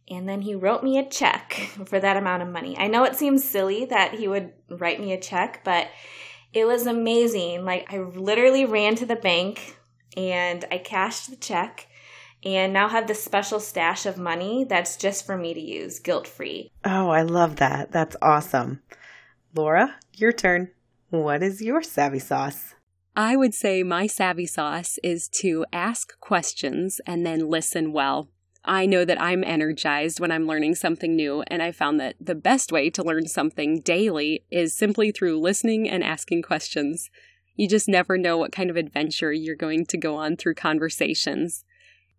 And 0.09 0.29
then 0.29 0.43
he 0.43 0.55
wrote 0.55 0.83
me 0.83 0.99
a 0.99 1.09
check 1.09 1.53
for 1.87 1.99
that 2.01 2.17
amount 2.17 2.43
of 2.43 2.49
money. 2.49 2.77
I 2.77 2.89
know 2.89 3.05
it 3.05 3.17
seems 3.17 3.45
silly 3.45 3.87
that 3.87 4.15
he 4.15 4.29
would 4.29 4.53
write 4.69 5.01
me 5.01 5.13
a 5.13 5.21
check, 5.21 5.63
but 5.65 5.89
it 6.53 6.67
was 6.67 6.87
amazing. 6.87 7.65
Like, 7.65 7.93
I 7.93 8.01
literally 8.01 8.67
ran 8.67 8.97
to 8.97 9.07
the 9.07 9.17
bank 9.17 9.79
and 10.17 10.65
I 10.71 10.79
cashed 10.79 11.31
the 11.31 11.37
check 11.37 11.87
and 12.45 12.73
now 12.73 12.89
have 12.89 13.07
this 13.07 13.23
special 13.23 13.61
stash 13.61 14.07
of 14.07 14.17
money 14.17 14.65
that's 14.65 14.97
just 14.97 15.27
for 15.27 15.37
me 15.37 15.55
to 15.55 15.61
use 15.61 15.99
guilt 15.99 16.27
free. 16.27 16.71
Oh, 16.85 17.11
I 17.11 17.23
love 17.23 17.57
that. 17.57 17.93
That's 17.93 18.17
awesome. 18.23 18.83
Laura, 19.55 19.97
your 20.15 20.33
turn. 20.33 20.71
What 21.11 21.43
is 21.43 21.61
your 21.61 21.83
savvy 21.83 22.21
sauce? 22.21 22.75
I 23.17 23.37
would 23.37 23.55
say 23.55 23.83
my 23.83 24.07
savvy 24.07 24.47
sauce 24.47 24.99
is 25.03 25.29
to 25.41 25.67
ask 25.73 26.19
questions 26.21 27.01
and 27.07 27.27
then 27.27 27.49
listen 27.49 27.93
well. 27.93 28.29
I 28.65 28.87
know 28.87 29.05
that 29.05 29.21
I'm 29.21 29.43
energized 29.43 30.21
when 30.21 30.31
I'm 30.31 30.47
learning 30.47 30.75
something 30.75 31.17
new, 31.17 31.43
and 31.49 31.63
I 31.63 31.73
found 31.73 31.99
that 31.99 32.17
the 32.21 32.35
best 32.35 32.71
way 32.71 32.91
to 32.91 33.03
learn 33.03 33.27
something 33.27 33.81
daily 33.81 34.45
is 34.51 34.77
simply 34.77 35.11
through 35.11 35.41
listening 35.41 35.89
and 35.89 36.05
asking 36.05 36.43
questions. 36.43 37.11
You 37.57 37.69
just 37.69 37.89
never 37.89 38.19
know 38.19 38.37
what 38.37 38.53
kind 38.53 38.71
of 38.71 38.77
adventure 38.77 39.33
you're 39.33 39.57
going 39.57 39.87
to 39.87 39.97
go 39.97 40.17
on 40.17 40.37
through 40.37 40.55
conversations. 40.55 41.65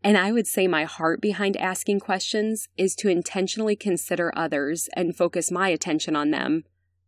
And 0.03 0.17
I 0.17 0.31
would 0.31 0.47
say 0.47 0.67
my 0.67 0.83
heart 0.85 1.21
behind 1.21 1.55
asking 1.57 1.99
questions 1.99 2.67
is 2.77 2.95
to 2.95 3.09
intentionally 3.09 3.75
consider 3.75 4.31
others 4.35 4.89
and 4.93 5.15
focus 5.15 5.51
my 5.51 5.69
attention 5.69 6.15
on 6.15 6.31
them 6.31 6.63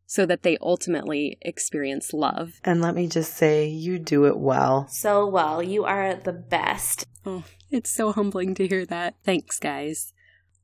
so 0.06 0.26
that 0.28 0.44
they 0.44 0.58
ultimately 0.62 1.38
experience 1.42 2.14
love. 2.14 2.60
And 2.64 2.82
let 2.82 2.94
me 2.94 3.08
just 3.08 3.34
say, 3.34 3.68
you 3.68 3.98
do 3.98 4.26
it 4.26 4.38
well. 4.38 4.88
So 4.90 5.26
well. 5.26 5.64
You 5.64 5.86
are 5.86 6.14
the 6.14 6.34
best. 6.34 7.08
Oh, 7.26 7.44
it's 7.72 7.90
so 7.90 8.12
humbling 8.12 8.54
to 8.56 8.68
hear 8.68 8.86
that. 8.86 9.16
Thanks, 9.24 9.58
guys. 9.58 10.13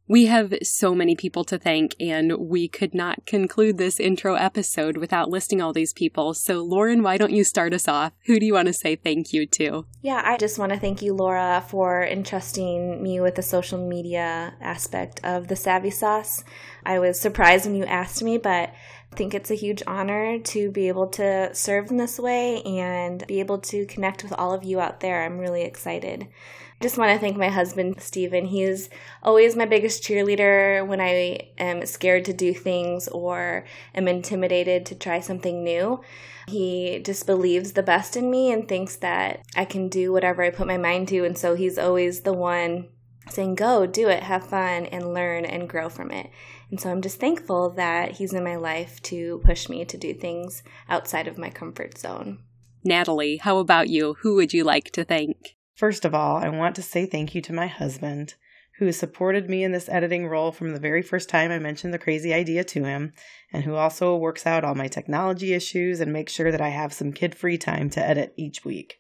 We 0.10 0.26
have 0.26 0.56
so 0.64 0.96
many 0.96 1.16
people 1.16 1.44
to 1.44 1.60
thank, 1.60 1.96
and 2.00 2.36
we 2.40 2.68
could 2.68 2.96
not 2.96 3.28
conclude 3.28 3.78
this 3.78 4.00
intro 4.00 4.34
episode 4.34 4.98
without 4.98 5.30
listing 5.30 5.62
all 5.62 5.72
these 5.72 5.94
people. 5.94 6.34
So, 6.34 6.64
Lauren, 6.64 7.04
why 7.04 7.18
don't 7.18 7.32
you 7.32 7.44
start 7.44 7.76
us 7.76 7.88
off? 7.88 8.14
Who 8.26 8.40
do 8.40 8.46
you 8.48 8.56
want 8.56 8.66
to 8.70 8.74
say 8.74 8.96
thank 8.96 9.34
you 9.34 9.46
to? 9.46 9.86
Yeah, 10.02 10.24
I 10.26 10.38
just 10.38 10.58
want 10.58 10.72
to 10.72 10.80
thank 10.80 11.04
you, 11.04 11.14
Laura, 11.14 11.64
for 11.68 12.04
entrusting 12.04 13.04
me 13.04 13.22
with 13.22 13.36
the 13.36 13.44
social 13.44 13.88
media 13.88 14.56
aspect 14.60 15.20
of 15.24 15.48
the 15.48 15.56
Savvy 15.56 15.92
Sauce. 15.92 16.44
I 16.84 16.98
was 16.98 17.20
surprised 17.20 17.68
when 17.68 17.76
you 17.76 17.86
asked 17.86 18.24
me, 18.24 18.40
but 18.40 18.74
think 19.20 19.34
it's 19.36 19.52
a 19.52 19.56
huge 19.56 19.84
honor 19.86 20.40
to 20.40 20.72
be 20.72 20.88
able 20.88 21.06
to 21.08 21.54
serve 21.54 21.92
in 21.92 21.98
this 21.98 22.18
way 22.18 22.62
and 22.64 23.28
be 23.28 23.42
able 23.42 23.60
to 23.60 23.86
connect 23.86 24.24
with 24.24 24.34
all 24.34 24.54
of 24.54 24.64
you 24.64 24.80
out 24.80 25.02
there. 25.02 25.24
I'm 25.24 25.38
really 25.38 25.64
excited 25.64 26.28
I 26.80 26.86
just 26.86 26.98
want 26.98 27.12
to 27.12 27.20
thank 27.20 27.36
my 27.36 27.50
husband, 27.50 28.00
Stephen. 28.00 28.46
He's 28.46 28.90
always 29.22 29.54
my 29.54 29.66
biggest 29.66 30.02
cheerleader 30.02 30.88
when 30.88 31.02
I 31.02 31.50
am 31.58 31.86
scared 31.86 32.24
to 32.26 32.34
do 32.34 32.54
things 32.54 33.10
or 33.10 33.66
am 33.94 34.08
intimidated 34.08 34.86
to 34.86 34.96
try 34.96 35.20
something 35.20 35.62
new. 35.62 36.00
He 36.48 37.02
just 37.04 37.26
believes 37.26 37.74
the 37.74 37.84
best 37.84 38.16
in 38.16 38.32
me 38.32 38.54
and 38.54 38.66
thinks 38.66 38.96
that 38.98 39.42
I 39.58 39.66
can 39.66 39.90
do 39.90 40.14
whatever 40.14 40.42
I 40.42 40.52
put 40.52 40.68
my 40.68 40.78
mind 40.78 41.10
to. 41.10 41.26
And 41.26 41.38
so 41.38 41.54
he's 41.54 41.78
always 41.78 42.22
the 42.22 42.32
one 42.32 42.88
saying, 43.30 43.56
Go, 43.56 43.86
do 43.86 44.08
it, 44.08 44.24
have 44.24 44.48
fun, 44.48 44.86
and 44.86 45.14
learn 45.14 45.44
and 45.44 45.68
grow 45.68 45.90
from 45.90 46.12
it. 46.12 46.30
And 46.70 46.80
so 46.80 46.92
I'm 46.92 47.02
just 47.02 47.20
thankful 47.20 47.72
that 47.72 48.14
he's 48.14 48.34
in 48.34 48.44
my 48.44 48.56
life 48.56 49.02
to 49.04 49.42
push 49.44 49.70
me 49.70 49.86
to 49.86 49.98
do 49.98 50.14
things 50.14 50.64
outside 50.88 51.28
of 51.28 51.38
my 51.38 51.50
comfort 51.50 51.98
zone. 51.98 52.40
Natalie, 52.84 53.38
how 53.38 53.58
about 53.58 53.90
you? 53.90 54.16
Who 54.22 54.36
would 54.36 54.54
you 54.54 54.64
like 54.64 54.92
to 54.92 55.04
thank? 55.04 55.58
First 55.76 56.06
of 56.06 56.14
all, 56.14 56.38
I 56.38 56.50
want 56.50 56.76
to 56.76 56.84
say 56.84 57.06
thank 57.06 57.34
you 57.34 57.42
to 57.42 57.54
my 57.54 57.68
husband, 57.68 58.36
who 58.78 58.86
has 58.86 58.98
supported 58.98 59.50
me 59.50 59.64
in 59.64 59.72
this 59.72 59.90
editing 59.90 60.28
role 60.28 60.52
from 60.52 60.72
the 60.72 60.80
very 60.80 61.02
first 61.02 61.28
time 61.28 61.52
I 61.52 61.60
mentioned 61.60 61.94
the 61.94 62.00
crazy 62.00 62.34
idea 62.34 62.64
to 62.66 62.84
him, 62.84 63.14
and 63.52 63.64
who 63.64 63.76
also 63.76 64.16
works 64.16 64.46
out 64.46 64.64
all 64.64 64.76
my 64.76 64.88
technology 64.88 65.54
issues 65.54 66.00
and 66.00 66.14
makes 66.14 66.34
sure 66.34 66.52
that 66.52 66.62
I 66.62 66.70
have 66.70 66.94
some 66.94 67.12
kid 67.12 67.36
free 67.36 67.58
time 67.58 67.90
to 67.92 68.06
edit 68.06 68.34
each 68.38 68.64
week. 68.64 69.00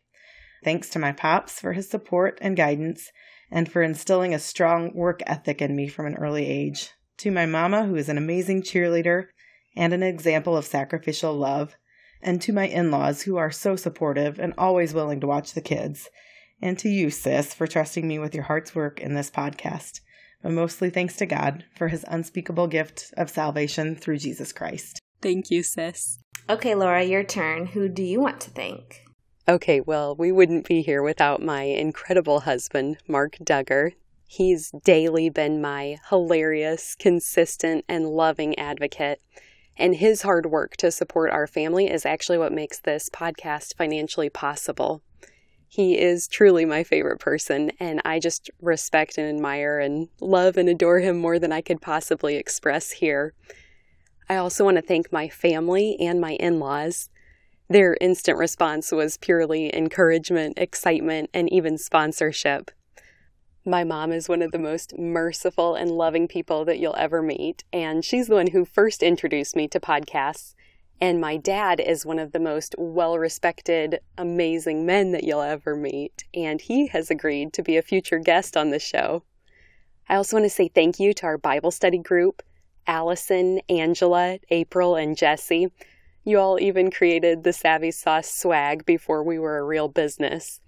Thanks 0.64 0.90
to 0.90 1.00
my 1.00 1.12
pops 1.12 1.60
for 1.60 1.74
his 1.74 1.90
support 1.90 2.38
and 2.42 2.58
guidance, 2.58 3.12
and 3.52 3.72
for 3.72 3.82
instilling 3.82 4.34
a 4.34 4.40
strong 4.40 4.94
work 4.94 5.22
ethic 5.26 5.62
in 5.62 5.76
me 5.76 5.88
from 5.88 6.06
an 6.06 6.16
early 6.16 6.46
age. 6.46 6.92
To 7.20 7.32
my 7.32 7.46
mama, 7.46 7.86
who 7.86 7.96
is 7.96 8.10
an 8.10 8.18
amazing 8.18 8.64
cheerleader 8.64 9.26
and 9.76 9.94
an 9.94 10.04
example 10.04 10.56
of 10.56 10.66
sacrificial 10.66 11.34
love. 11.34 11.76
And 12.22 12.42
to 12.42 12.54
my 12.54 12.68
in 12.68 12.92
laws, 12.92 13.22
who 13.22 13.38
are 13.38 13.52
so 13.52 13.76
supportive 13.76 14.40
and 14.40 14.54
always 14.58 14.94
willing 14.94 15.20
to 15.22 15.28
watch 15.28 15.54
the 15.54 15.62
kids 15.62 16.10
and 16.62 16.78
to 16.80 16.90
you, 16.90 17.10
sis, 17.10 17.54
for 17.54 17.68
trusting 17.68 18.08
me 18.08 18.20
with 18.20 18.34
your 18.34 18.44
heart's 18.44 18.76
work 18.76 19.00
in 19.00 19.16
this 19.16 19.32
podcast. 19.32 20.02
But 20.42 20.54
mostly 20.54 20.90
thanks 20.90 21.16
to 21.18 21.26
God 21.26 21.66
for 21.76 21.90
his 21.90 22.06
unspeakable 22.08 22.68
gift 22.68 23.14
of 23.18 23.30
salvation 23.30 23.96
through 23.96 24.18
Jesus 24.18 24.54
Christ. 24.54 25.00
Thank 25.22 25.52
you, 25.52 25.64
sis. 25.64 26.20
Okay, 26.50 26.76
Laura, 26.76 27.04
your 27.04 27.24
turn. 27.24 27.68
Who 27.68 27.90
do 27.90 28.04
you 28.04 28.20
want 28.22 28.42
to 28.42 28.50
thank? 28.50 29.02
Okay, 29.48 29.82
well, 29.82 30.16
we 30.16 30.32
wouldn't 30.32 30.68
be 30.68 30.82
here 30.82 31.02
without 31.02 31.42
my 31.42 31.64
incredible 31.64 32.42
husband, 32.42 32.98
Mark 33.08 33.36
Dugger. 33.44 33.94
He's 34.32 34.70
daily 34.86 35.32
been 35.32 35.60
my 35.60 35.98
hilarious, 36.12 36.94
consistent, 36.94 37.84
and 37.90 38.10
loving 38.10 38.58
advocate. 38.60 39.20
And 39.76 39.96
his 39.96 40.22
hard 40.22 40.46
work 40.46 40.78
to 40.78 40.92
support 40.92 41.32
our 41.32 41.48
family 41.48 41.90
is 41.90 42.06
actually 42.06 42.38
what 42.38 42.54
makes 42.54 42.80
this 42.80 43.10
podcast 43.10 43.76
financially 43.76 44.30
possible. 44.30 45.02
He 45.68 45.98
is 45.98 46.28
truly 46.28 46.64
my 46.64 46.84
favorite 46.84 47.20
person, 47.20 47.72
and 47.80 48.04
I 48.06 48.20
just 48.20 48.52
respect 48.62 49.18
and 49.18 49.28
admire 49.28 49.80
and 49.80 50.10
love 50.22 50.58
and 50.58 50.70
adore 50.70 51.00
him 51.00 51.18
more 51.18 51.40
than 51.40 51.52
I 51.52 51.62
could 51.62 51.82
possibly 51.82 52.36
express 52.36 52.92
here. 52.92 53.34
I 54.30 54.36
also 54.36 54.64
want 54.64 54.78
to 54.78 54.84
thank 54.84 55.12
my 55.12 55.28
family 55.28 55.98
and 56.00 56.22
my 56.22 56.34
in 56.34 56.60
laws. 56.60 57.10
Their 57.68 57.98
instant 58.00 58.38
response 58.38 58.92
was 58.92 59.18
purely 59.18 59.76
encouragement, 59.76 60.60
excitement, 60.60 61.32
and 61.34 61.52
even 61.52 61.80
sponsorship. 61.80 62.70
My 63.70 63.84
mom 63.84 64.12
is 64.12 64.28
one 64.28 64.42
of 64.42 64.52
the 64.52 64.60
most 64.60 64.98
merciful 64.98 65.76
and 65.76 65.92
loving 65.92 66.28
people 66.28 66.66
that 66.66 66.80
you'll 66.80 66.96
ever 66.98 67.22
meet, 67.22 67.64
and 67.72 68.04
she's 68.04 68.28
the 68.28 68.36
one 68.36 68.48
who 68.48 68.66
first 68.66 69.04
introduced 69.04 69.56
me 69.56 69.68
to 69.68 69.80
podcasts 69.80 70.56
and 71.02 71.22
my 71.22 71.38
dad 71.38 71.80
is 71.80 72.06
one 72.06 72.20
of 72.20 72.34
the 72.34 72.40
most 72.40 72.76
well 72.78 73.18
respected, 73.18 74.00
amazing 74.18 74.86
men 74.86 75.12
that 75.14 75.24
you'll 75.24 75.42
ever 75.42 75.76
meet. 75.76 76.26
And 76.34 76.60
he 76.60 76.88
has 76.88 77.10
agreed 77.10 77.54
to 77.54 77.64
be 77.64 77.78
a 77.78 77.82
future 77.82 78.20
guest 78.20 78.58
on 78.58 78.70
the 78.70 78.80
show. 78.80 79.24
I 80.10 80.16
also 80.16 80.36
want 80.36 80.46
to 80.46 80.50
say 80.50 80.68
thank 80.68 81.00
you 81.00 81.14
to 81.14 81.26
our 81.26 81.38
Bible 81.38 81.72
study 81.72 82.00
group 82.00 82.44
Allison, 82.86 83.62
Angela, 83.70 84.40
April, 84.50 84.96
and 84.96 85.16
Jesse. 85.16 85.72
You 86.26 86.40
all 86.40 86.60
even 86.60 86.92
created 86.92 87.44
the 87.44 87.54
Savvy 87.54 87.92
Sauce 87.92 88.30
swag 88.30 88.86
before 88.86 89.24
we 89.24 89.40
were 89.40 89.58
a 89.58 89.64
real 89.64 89.88
business. 89.88 90.60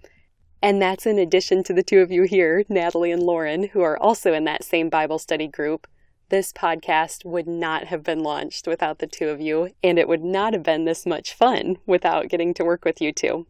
And 0.62 0.80
that's 0.80 1.06
in 1.06 1.18
addition 1.18 1.64
to 1.64 1.72
the 1.72 1.82
two 1.82 1.98
of 1.98 2.12
you 2.12 2.22
here, 2.22 2.64
Natalie 2.68 3.10
and 3.10 3.22
Lauren, 3.22 3.64
who 3.64 3.80
are 3.80 3.98
also 3.98 4.32
in 4.32 4.44
that 4.44 4.62
same 4.62 4.88
Bible 4.88 5.18
study 5.18 5.48
group, 5.48 5.88
this 6.28 6.52
podcast 6.52 7.24
would 7.24 7.48
not 7.48 7.88
have 7.88 8.04
been 8.04 8.20
launched 8.20 8.68
without 8.68 9.00
the 9.00 9.08
two 9.08 9.28
of 9.28 9.40
you, 9.40 9.70
and 9.82 9.98
it 9.98 10.06
would 10.06 10.22
not 10.22 10.52
have 10.52 10.62
been 10.62 10.84
this 10.84 11.04
much 11.04 11.34
fun 11.34 11.78
without 11.84 12.28
getting 12.28 12.54
to 12.54 12.64
work 12.64 12.84
with 12.84 13.00
you 13.00 13.12
two. 13.12 13.46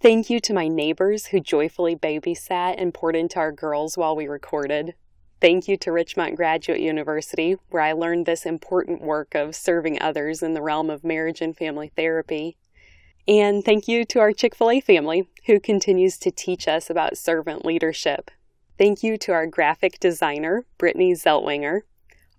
Thank 0.00 0.28
you 0.28 0.40
to 0.40 0.52
my 0.52 0.68
neighbors 0.68 1.26
who 1.26 1.40
joyfully 1.40 1.96
babysat 1.96 2.74
and 2.76 2.92
poured 2.92 3.16
into 3.16 3.38
our 3.38 3.52
girls 3.52 3.96
while 3.96 4.14
we 4.14 4.26
recorded. 4.26 4.94
Thank 5.40 5.68
you 5.68 5.76
to 5.78 5.92
Richmont 5.92 6.36
Graduate 6.36 6.80
University, 6.80 7.56
where 7.70 7.82
I 7.82 7.92
learned 7.92 8.26
this 8.26 8.44
important 8.44 9.00
work 9.00 9.34
of 9.34 9.54
serving 9.54 10.02
others 10.02 10.42
in 10.42 10.54
the 10.54 10.62
realm 10.62 10.90
of 10.90 11.04
marriage 11.04 11.40
and 11.40 11.56
family 11.56 11.92
therapy. 11.96 12.56
And 13.28 13.64
thank 13.64 13.88
you 13.88 14.04
to 14.04 14.20
our 14.20 14.32
Chick 14.32 14.54
fil 14.54 14.70
A 14.70 14.80
family, 14.80 15.28
who 15.46 15.58
continues 15.58 16.16
to 16.18 16.30
teach 16.30 16.68
us 16.68 16.88
about 16.88 17.18
servant 17.18 17.64
leadership 17.64 18.30
Thank 18.78 19.02
you 19.02 19.16
to 19.18 19.32
our 19.32 19.46
graphic 19.46 19.98
designer, 20.00 20.66
Brittany 20.76 21.14
Zeltwinger, 21.14 21.80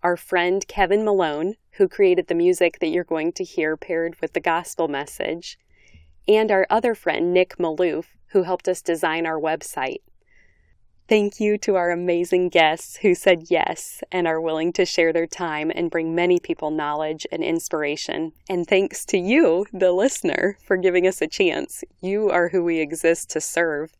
our 0.03 0.15
friend 0.15 0.67
Kevin 0.67 1.03
Malone, 1.03 1.55
who 1.71 1.87
created 1.87 2.27
the 2.27 2.35
music 2.35 2.77
that 2.79 2.89
you're 2.89 3.03
going 3.03 3.33
to 3.33 3.43
hear 3.43 3.75
paired 3.75 4.15
with 4.21 4.33
the 4.33 4.39
gospel 4.39 4.87
message, 4.87 5.57
and 6.27 6.51
our 6.51 6.67
other 6.69 6.93
friend, 6.93 7.33
Nick 7.33 7.57
Maloof, 7.57 8.05
who 8.27 8.43
helped 8.43 8.67
us 8.67 8.83
design 8.83 9.25
our 9.25 9.39
website. 9.39 10.01
Thank 11.07 11.39
you 11.39 11.57
to 11.59 11.77
our 11.77 11.89
amazing 11.89 12.49
guests 12.49 12.97
who 12.97 13.15
said 13.15 13.45
yes 13.49 14.03
and 14.11 14.27
are 14.27 14.41
willing 14.41 14.73
to 14.73 14.85
share 14.85 15.13
their 15.13 15.25
time 15.25 15.71
and 15.73 15.89
bring 15.89 16.13
many 16.13 16.37
people 16.37 16.69
knowledge 16.69 17.25
and 17.31 17.41
inspiration. 17.41 18.33
And 18.49 18.67
thanks 18.67 19.05
to 19.05 19.17
you, 19.17 19.67
the 19.71 19.93
listener, 19.93 20.57
for 20.61 20.75
giving 20.75 21.07
us 21.07 21.21
a 21.21 21.27
chance. 21.27 21.85
You 22.01 22.29
are 22.29 22.49
who 22.49 22.61
we 22.61 22.81
exist 22.81 23.29
to 23.29 23.39
serve. 23.39 23.95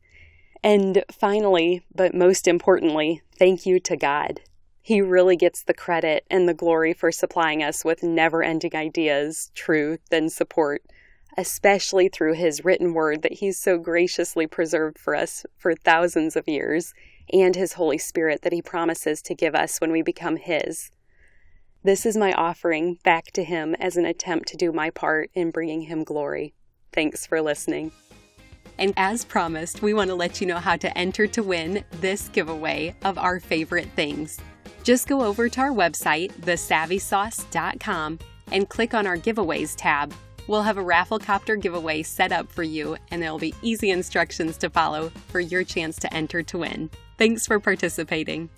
And 0.62 1.06
finally, 1.10 1.86
but 1.96 2.13
most 2.13 2.46
importantly, 2.46 3.22
thank 3.39 3.65
you 3.65 3.80
to 3.80 3.96
God. 3.96 4.41
He 4.82 5.00
really 5.00 5.38
gets 5.38 5.63
the 5.63 5.74
credit 5.74 6.26
and 6.30 6.48
the 6.48 6.54
glory 6.54 6.93
for 6.93 7.13
supplying 7.13 7.63
us 7.63 7.86
with 7.86 8.04
never 8.04 8.43
ending 8.43 8.76
ideas, 8.76 9.50
truth, 9.56 10.02
and 10.12 10.30
support. 10.30 10.84
Especially 11.38 12.10
through 12.10 12.34
His 12.34 12.65
written 12.65 12.93
word 12.93 13.21
that 13.21 13.34
He's 13.34 13.58
so 13.58 13.78
graciously 13.78 14.47
preserved 14.47 14.97
for 14.97 15.15
us 15.15 15.45
for 15.56 15.76
thousands 15.76 16.36
of 16.36 16.47
years, 16.47 16.93
and 17.32 17.56
His 17.56 17.73
Holy 17.73 17.97
Spirit 17.97 18.41
that 18.41 18.54
He 18.54 18.62
promises 18.62 19.21
to 19.23 19.36
give 19.36 19.56
us 19.56 19.80
when 19.80 19.91
we 19.91 20.02
become 20.02 20.38
His. 20.38 20.91
This 21.84 22.06
is 22.06 22.17
my 22.17 22.34
offering 22.34 23.00
back 23.04 23.26
to 23.34 23.43
Him 23.43 23.76
as 23.76 23.97
an 23.97 24.06
attempt 24.06 24.47
to 24.50 24.58
do 24.58 24.71
my 24.71 24.89
part 24.89 25.30
in 25.34 25.52
bringing 25.52 25.82
Him 25.82 26.04
glory. 26.04 26.54
Thanks 26.91 27.26
for 27.26 27.41
listening. 27.41 27.91
And 28.80 28.93
as 28.97 29.26
promised, 29.26 29.82
we 29.82 29.93
want 29.93 30.10
to 30.10 30.15
let 30.15 30.39
you 30.39 30.47
know 30.47 30.58
how 30.58 30.76
to 30.78 30.97
enter 30.97 31.28
to 31.28 31.43
win 31.43 31.84
this 32.00 32.30
giveaway 32.30 32.95
of 33.04 33.17
our 33.17 33.39
favorite 33.39 33.89
things. 33.95 34.39
Just 34.84 35.08
go 35.08 35.21
over 35.21 35.50
to 35.50 35.62
our 35.62 35.71
website, 35.71 36.32
thesavvysauce.com, 36.34 38.19
and 38.52 38.69
click 38.69 38.93
on 38.93 39.08
our 39.08 39.17
giveaways 39.17 39.73
tab. 39.76 40.13
We'll 40.48 40.64
have 40.64 40.78
a 40.78 40.84
Rafflecopter 40.84 41.62
giveaway 41.62 42.04
set 42.04 42.32
up 42.32 42.50
for 42.50 42.64
you, 42.64 42.96
and 43.12 43.22
there'll 43.22 43.38
be 43.38 43.54
easy 43.62 43.92
instructions 43.92 44.58
to 44.58 44.70
follow 44.70 45.10
for 45.28 45.42
your 45.42 45.64
chance 45.64 45.98
to 45.98 46.14
enter 46.14 46.42
to 46.44 46.58
win. 46.60 46.90
Thanks 47.18 47.46
for 47.46 47.60
participating. 47.60 48.50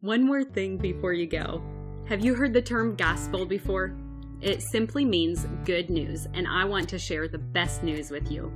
One 0.00 0.24
more 0.24 0.44
thing 0.44 0.76
before 0.76 1.12
you 1.12 1.26
go. 1.26 1.62
Have 2.08 2.24
you 2.24 2.34
heard 2.34 2.52
the 2.52 2.62
term 2.62 2.94
gospel 2.94 3.44
before? 3.46 3.96
It 4.40 4.62
simply 4.62 5.04
means 5.04 5.46
good 5.64 5.88
news, 5.90 6.28
and 6.34 6.46
I 6.46 6.64
want 6.64 6.88
to 6.90 6.98
share 6.98 7.26
the 7.26 7.38
best 7.38 7.82
news 7.82 8.10
with 8.10 8.30
you. 8.30 8.52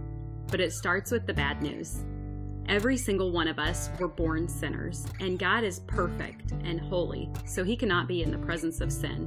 But 0.48 0.60
it 0.60 0.72
starts 0.72 1.10
with 1.10 1.26
the 1.26 1.34
bad 1.34 1.62
news. 1.62 2.04
Every 2.68 2.98
single 2.98 3.32
one 3.32 3.48
of 3.48 3.58
us 3.58 3.88
were 3.98 4.08
born 4.08 4.46
sinners, 4.46 5.06
and 5.20 5.38
God 5.38 5.64
is 5.64 5.80
perfect 5.80 6.52
and 6.64 6.78
holy, 6.78 7.30
so 7.46 7.64
he 7.64 7.76
cannot 7.76 8.06
be 8.06 8.22
in 8.22 8.30
the 8.30 8.38
presence 8.38 8.82
of 8.82 8.92
sin. 8.92 9.26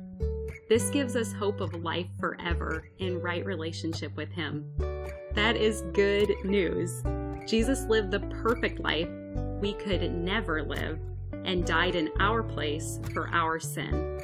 This 0.71 0.89
gives 0.89 1.17
us 1.17 1.33
hope 1.33 1.59
of 1.59 1.83
life 1.83 2.07
forever 2.17 2.87
in 2.99 3.19
right 3.19 3.45
relationship 3.45 4.15
with 4.15 4.31
Him. 4.31 4.63
That 5.33 5.57
is 5.57 5.83
good 5.91 6.33
news. 6.45 7.03
Jesus 7.45 7.83
lived 7.89 8.09
the 8.09 8.21
perfect 8.41 8.79
life 8.79 9.09
we 9.59 9.73
could 9.73 10.09
never 10.13 10.63
live 10.63 10.97
and 11.43 11.65
died 11.65 11.95
in 11.95 12.09
our 12.21 12.41
place 12.41 13.01
for 13.13 13.27
our 13.33 13.59
sin. 13.59 14.23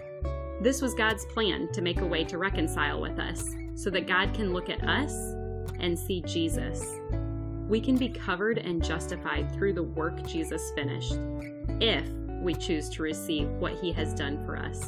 This 0.62 0.82
was 0.82 0.94
God's 0.94 1.26
plan 1.26 1.70
to 1.74 1.82
make 1.82 2.00
a 2.00 2.08
way 2.08 2.24
to 2.24 2.38
reconcile 2.38 3.02
with 3.02 3.20
us 3.20 3.44
so 3.76 3.90
that 3.90 4.08
God 4.08 4.34
can 4.34 4.54
look 4.54 4.70
at 4.70 4.88
us 4.88 5.12
and 5.82 6.00
see 6.00 6.22
Jesus 6.22 6.82
we 7.68 7.82
can 7.82 7.98
be 7.98 8.08
covered 8.08 8.60
and 8.60 8.82
justified 8.82 9.52
through 9.52 9.74
the 9.74 9.84
work 9.84 10.26
Jesus 10.26 10.72
finished 10.76 11.20
if 11.82 12.08
we 12.42 12.54
choose 12.54 12.88
to 12.92 13.04
receive 13.04 13.50
what 13.50 13.78
he 13.82 13.92
has 13.92 14.14
done 14.14 14.42
for 14.46 14.56
us. 14.56 14.88